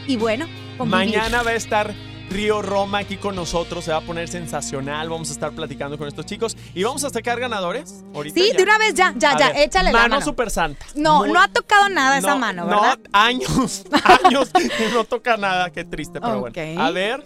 [0.07, 0.47] y bueno,
[0.78, 1.16] convivir.
[1.16, 1.95] Mañana va a estar
[2.31, 3.85] Río Roma aquí con nosotros.
[3.85, 5.09] Se va a poner sensacional.
[5.09, 6.57] Vamos a estar platicando con estos chicos.
[6.74, 8.05] Y vamos a sacar ganadores.
[8.14, 8.57] Ahorita Sí, ya.
[8.57, 10.87] de una vez ya, ya, A ya, ver, échale la Mano super santa.
[10.95, 12.99] No, Muy- no ha tocado nada esa no, mano, ¿verdad?
[13.12, 13.85] No, años,
[14.24, 15.70] años que no toca nada.
[15.70, 16.51] Qué triste, pero Ok.
[16.55, 16.81] bueno.
[16.83, 17.24] A ver.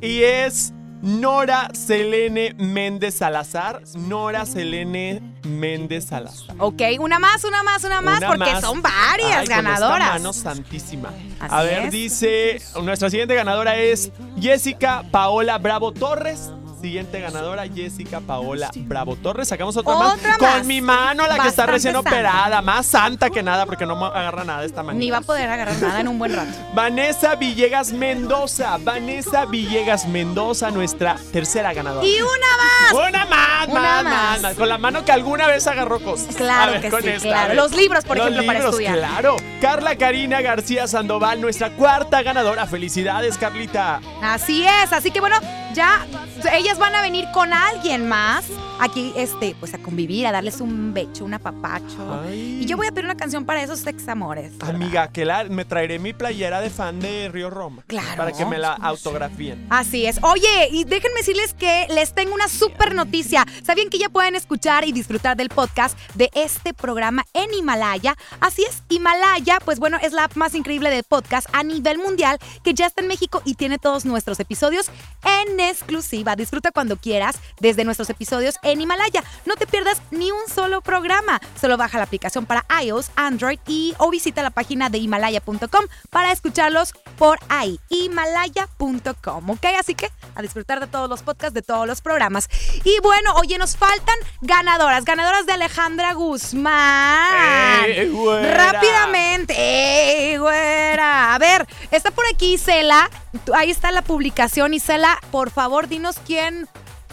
[0.00, 0.72] Y es
[1.02, 3.82] Nora Selene Méndez Salazar.
[3.96, 6.56] Nora Selene Méndez Salazar.
[6.58, 8.60] Ok, una más, una más, una más, Una porque más.
[8.60, 10.08] son varias Ay, con esta ganadoras.
[10.14, 11.10] mano santísima.
[11.40, 11.92] Así A ver, es.
[11.92, 16.50] dice, nuestra siguiente ganadora es Jessica Paola Bravo Torres.
[16.80, 19.48] Siguiente ganadora, Jessica Paola Bravo Torres.
[19.48, 20.40] Sacamos otra, Otra más.
[20.40, 20.58] más.
[20.58, 22.10] Con mi mano, la que está recién santa.
[22.10, 22.62] operada.
[22.62, 24.98] Más santa que nada, porque no agarra nada esta manera.
[24.98, 26.50] Ni va a poder agarrar nada en un buen rato.
[26.74, 28.76] Vanessa Villegas Mendoza.
[28.80, 32.06] Vanessa Villegas Mendoza, nuestra tercera ganadora.
[32.06, 33.08] Y una más.
[33.08, 34.40] Una más, Una más, más.
[34.42, 36.36] más, Con la mano que alguna vez agarró cosas.
[36.36, 37.54] Claro A ver, que con sí, esta, claro.
[37.54, 38.98] Los libros, por Los ejemplo, para libros, estudiar.
[38.98, 39.36] Claro.
[39.60, 42.66] Carla Karina García Sandoval, nuestra cuarta ganadora.
[42.66, 44.00] Felicidades, Carlita.
[44.22, 45.36] Así es, así que bueno,
[45.74, 46.06] ya
[46.52, 48.44] ellas van a venir con alguien más
[48.80, 52.24] aquí, este, pues a convivir, a darles un becho, un apapacho.
[52.30, 54.52] Y yo voy a pedir una canción para esos sexamores.
[54.60, 57.82] Amiga, que la, me traeré mi playera de fan de Río Roma.
[57.86, 58.16] Claro.
[58.16, 59.66] Para que me la autografíen.
[59.70, 60.18] Así es.
[60.22, 63.46] Oye, y déjenme decirles que les tengo una super noticia.
[63.62, 68.16] ¿Sabían que ya pueden escuchar y disfrutar del podcast de este programa en Himalaya?
[68.40, 72.38] Así es, Himalaya, pues bueno, es la app más increíble de podcast a nivel mundial
[72.62, 74.90] que ya está en México y tiene todos nuestros episodios
[75.24, 76.36] en exclusiva.
[76.36, 79.22] Disfruta cuando quieras desde nuestros episodios en Himalaya.
[79.46, 81.40] No te pierdas ni un solo programa.
[81.60, 86.32] Solo baja la aplicación para iOS, Android y o visita la página de himalaya.com para
[86.32, 87.80] escucharlos por ahí.
[87.88, 89.66] Himalaya.com, ¿ok?
[89.78, 92.48] Así que a disfrutar de todos los podcasts, de todos los programas.
[92.84, 97.84] Y bueno, oye, nos faltan ganadoras, ganadoras de Alejandra Guzmán.
[97.86, 98.72] ¡Eh, güera!
[98.72, 101.34] Rápidamente, ¡eh, güera!
[101.34, 103.10] A ver, está por aquí Isela.
[103.54, 104.74] Ahí está la publicación.
[104.74, 106.68] Isela, por favor, dinos quién.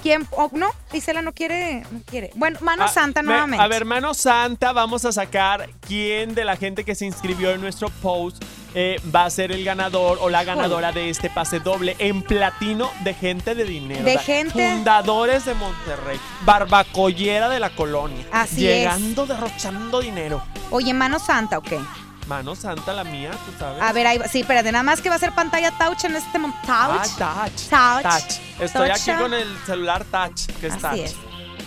[0.06, 0.28] ¿Quién?
[0.34, 1.82] oh, no, Isela no quiere.
[1.90, 2.30] No quiere.
[2.36, 3.64] Bueno, Mano Ah, Santa me- nuevamente.
[3.64, 7.62] A ver, mano santa, vamos a sacar quién de la gente que se inscribió en
[7.62, 8.44] nuestro post
[8.76, 12.92] eh, va a ser el ganador o la ganadora de este pase doble en platino
[13.04, 14.04] de gente de dinero.
[14.04, 16.20] De gente- Fundadores de Monterrey.
[16.42, 18.24] Barbacollera de la colonia.
[18.32, 20.44] Así Llegando, derrochando dinero.
[20.70, 21.72] Oye, Mano Santa, ok.
[22.28, 23.82] Mano santa la mía, tú sabes.
[23.82, 24.28] A ver, ahí va.
[24.28, 26.60] Sí, espérate, nada más que va a ser pantalla touch en este momento.
[26.68, 27.18] Ah, Touch.
[27.18, 27.70] touch.
[27.70, 28.04] Touch.
[28.04, 28.40] Touch.
[28.60, 29.20] Estoy aquí Touch.
[29.20, 30.86] con el celular touch, que es touch.
[30.92, 31.16] Así es.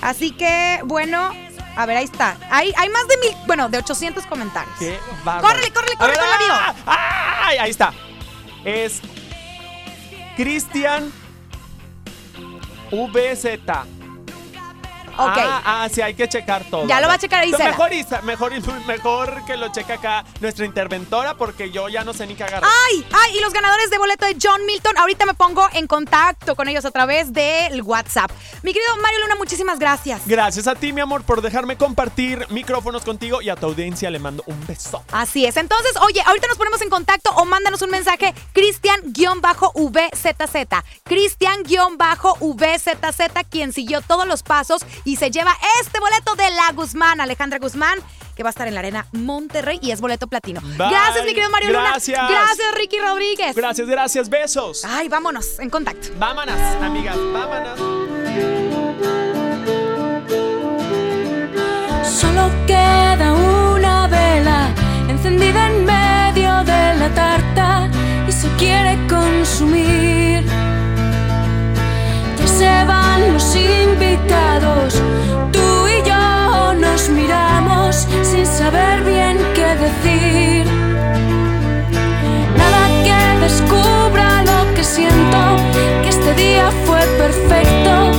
[0.03, 1.31] Así que, bueno,
[1.77, 2.37] a ver, ahí está.
[2.51, 4.75] Hay, hay más de mil, bueno, de 800 comentarios.
[4.81, 5.47] Qué bárbaro.
[5.55, 6.69] Córrele, córrele, A córrele ver, con la ¡ah!
[6.71, 6.85] amigo.
[7.45, 7.59] ¡Ay!
[7.59, 7.93] Ahí está.
[8.65, 9.01] Es
[10.37, 11.13] Cristian
[12.91, 13.59] VZ.
[15.19, 16.87] Ah, ah, sí, hay que checar todo.
[16.87, 17.53] Ya lo va a checar ahí.
[17.53, 18.53] Mejor, Isa- mejor,
[18.87, 22.71] mejor que lo cheque acá nuestra interventora porque yo ya no sé ni qué agarrar.
[22.89, 23.07] ¡Ay!
[23.13, 23.39] ¡Ay!
[23.39, 24.97] Y los ganadores de boleto de John Milton.
[24.99, 28.31] Ahorita me pongo en contacto con ellos a través del WhatsApp.
[28.63, 30.23] Mi querido Mario Luna, muchísimas gracias.
[30.27, 34.19] Gracias a ti, mi amor, por dejarme compartir micrófonos contigo y a tu audiencia le
[34.19, 35.03] mando un beso.
[35.13, 35.57] Así es.
[35.57, 39.25] Entonces, oye, ahorita nos ponemos en contacto o mándanos un mensaje Cristian-VZZ.
[41.05, 47.59] Cristian-VZZ, quien siguió todos los pasos y se lleva este boleto de la Guzmán, Alejandra
[47.59, 47.99] Guzmán,
[48.37, 50.61] que va a estar en la Arena Monterrey y es boleto platino.
[50.61, 50.91] Bye.
[50.91, 52.19] Gracias, mi querido Mario Gracias.
[52.19, 52.29] Luna.
[52.29, 53.57] Gracias, Ricky Rodríguez.
[53.57, 54.85] Gracias, gracias, besos.
[54.85, 56.09] Ay, vámonos, en contacto.
[56.19, 57.79] Vámonos, amigas, vámonos.
[62.07, 64.75] Solo queda una vela
[65.09, 67.91] encendida en medio de la tarta
[68.29, 70.45] y se quiere consumir.
[72.59, 75.01] Se van los invitados,
[75.53, 80.67] tú y yo nos miramos sin saber bien qué decir.
[82.57, 85.39] Nada que descubra lo que siento,
[86.03, 88.18] que este día fue perfecto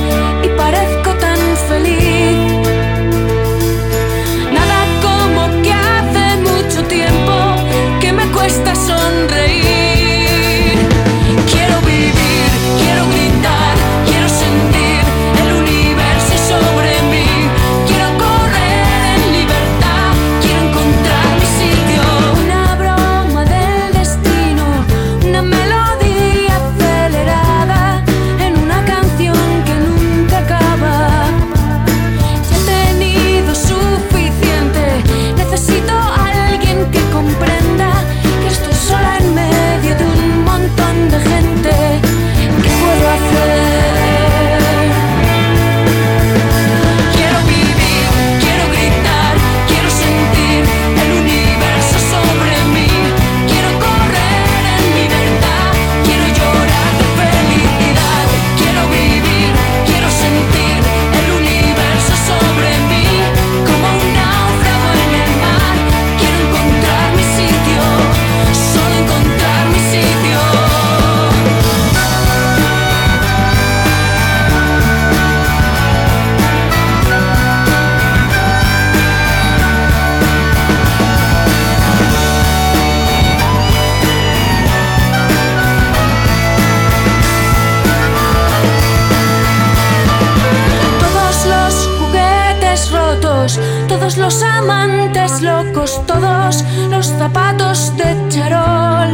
[94.30, 99.10] los amantes locos, todos los zapatos de charol.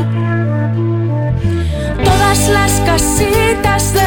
[2.04, 4.05] Todas las casitas de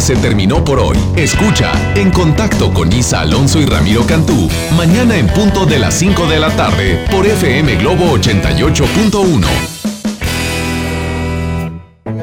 [0.00, 0.96] se terminó por hoy.
[1.16, 6.26] Escucha, en contacto con Isa Alonso y Ramiro Cantú, mañana en punto de las 5
[6.26, 9.78] de la tarde por FM Globo 88.1.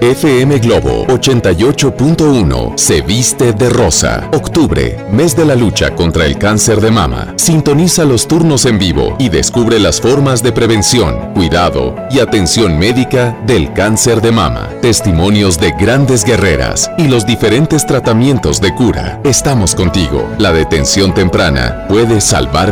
[0.01, 4.29] FM Globo 88.1 se viste de rosa.
[4.33, 7.33] Octubre, mes de la lucha contra el cáncer de mama.
[7.37, 13.35] Sintoniza los turnos en vivo y descubre las formas de prevención, cuidado y atención médica
[13.47, 14.69] del cáncer de mama.
[14.85, 19.19] Testimonios de grandes guerreras y los diferentes tratamientos de cura.
[19.23, 20.29] Estamos contigo.
[20.37, 22.71] La detención temprana puede salvar